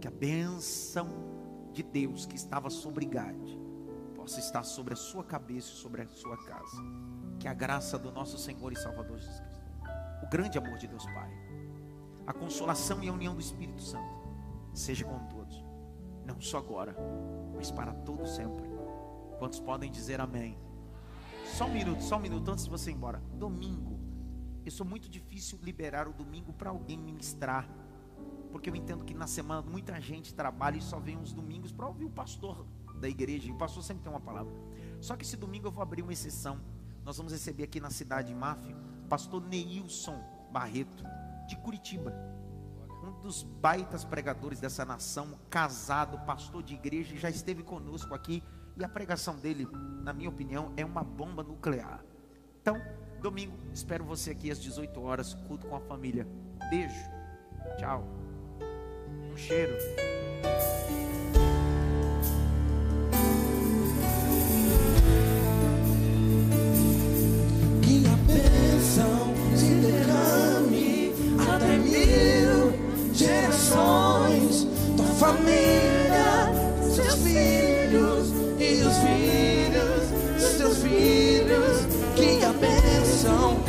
Que 0.00 0.08
a 0.08 0.10
bênção 0.10 1.08
de 1.72 1.82
Deus 1.82 2.24
que 2.24 2.36
estava 2.36 2.70
sobre 2.70 3.04
Gade 3.04 3.58
possa 4.16 4.40
estar 4.40 4.62
sobre 4.62 4.94
a 4.94 4.96
sua 4.96 5.22
cabeça 5.22 5.68
e 5.68 5.76
sobre 5.76 6.02
a 6.02 6.08
sua 6.08 6.36
casa. 6.44 6.76
Que 7.38 7.46
a 7.46 7.54
graça 7.54 7.98
do 7.98 8.10
nosso 8.10 8.38
Senhor 8.38 8.72
e 8.72 8.76
Salvador 8.76 9.18
Jesus 9.18 9.40
Cristo, 9.40 9.70
o 10.22 10.28
grande 10.28 10.58
amor 10.58 10.78
de 10.78 10.86
Deus 10.86 11.04
Pai, 11.04 11.30
a 12.26 12.32
consolação 12.32 13.02
e 13.02 13.08
a 13.08 13.12
união 13.12 13.34
do 13.34 13.40
Espírito 13.40 13.82
Santo 13.82 14.20
seja 14.72 15.04
com 15.04 15.18
todos, 15.26 15.64
não 16.24 16.40
só 16.40 16.58
agora, 16.58 16.96
mas 17.56 17.70
para 17.70 17.92
todo 17.92 18.26
sempre. 18.26 18.68
Quantos 19.38 19.60
podem 19.60 19.90
dizer 19.90 20.20
amém? 20.20 20.56
Só 21.56 21.66
um 21.66 21.72
minuto, 21.72 22.02
só 22.02 22.16
um 22.16 22.20
minuto 22.20 22.50
antes 22.50 22.64
de 22.64 22.70
você 22.70 22.90
ir 22.90 22.94
embora. 22.94 23.22
Domingo. 23.34 23.98
Eu 24.64 24.70
sou 24.70 24.86
muito 24.86 25.08
difícil 25.08 25.58
liberar 25.62 26.08
o 26.08 26.12
domingo 26.12 26.52
para 26.52 26.70
alguém 26.70 26.98
ministrar. 26.98 27.68
Porque 28.50 28.68
eu 28.68 28.74
entendo 28.74 29.04
que 29.04 29.14
na 29.14 29.26
semana 29.26 29.62
muita 29.62 30.00
gente 30.00 30.34
trabalha 30.34 30.76
e 30.76 30.82
só 30.82 30.98
vem 30.98 31.16
uns 31.16 31.32
domingos 31.32 31.72
para 31.72 31.86
ouvir 31.86 32.04
o 32.04 32.10
pastor 32.10 32.66
da 33.00 33.08
igreja. 33.08 33.48
E 33.48 33.52
o 33.52 33.56
pastor 33.56 33.82
sempre 33.82 34.02
tem 34.02 34.12
uma 34.12 34.20
palavra. 34.20 34.52
Só 35.00 35.16
que 35.16 35.24
esse 35.24 35.36
domingo 35.36 35.66
eu 35.68 35.72
vou 35.72 35.82
abrir 35.82 36.02
uma 36.02 36.12
exceção. 36.12 36.60
Nós 37.04 37.16
vamos 37.16 37.32
receber 37.32 37.64
aqui 37.64 37.80
na 37.80 37.90
cidade 37.90 38.28
de 38.28 38.34
Máfia 38.34 38.76
pastor 39.10 39.42
Neilson 39.42 40.22
Barreto, 40.52 41.04
de 41.48 41.56
Curitiba. 41.56 42.14
Um 43.02 43.20
dos 43.20 43.42
baitas 43.42 44.04
pregadores 44.04 44.60
dessa 44.60 44.84
nação, 44.84 45.36
casado, 45.50 46.24
pastor 46.24 46.62
de 46.62 46.74
igreja, 46.74 47.16
já 47.16 47.28
esteve 47.28 47.64
conosco 47.64 48.14
aqui. 48.14 48.40
E 48.80 48.84
a 48.84 48.88
pregação 48.88 49.36
dele, 49.36 49.68
na 50.02 50.10
minha 50.14 50.30
opinião, 50.30 50.72
é 50.74 50.82
uma 50.82 51.04
bomba 51.04 51.42
nuclear. 51.42 52.02
Então, 52.62 52.80
domingo, 53.20 53.54
espero 53.74 54.02
você 54.02 54.30
aqui 54.30 54.50
às 54.50 54.58
18 54.58 55.02
horas, 55.02 55.34
culto 55.46 55.66
com 55.66 55.76
a 55.76 55.80
família. 55.80 56.26
Beijo. 56.70 57.10
Tchau. 57.76 58.02
Um 59.30 59.36
cheiro. 59.36 59.76
Derrame 83.22 83.60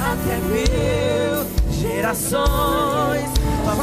até 0.00 0.36
mil 0.48 1.46
gerações, 1.70 3.30
tua 3.62 3.74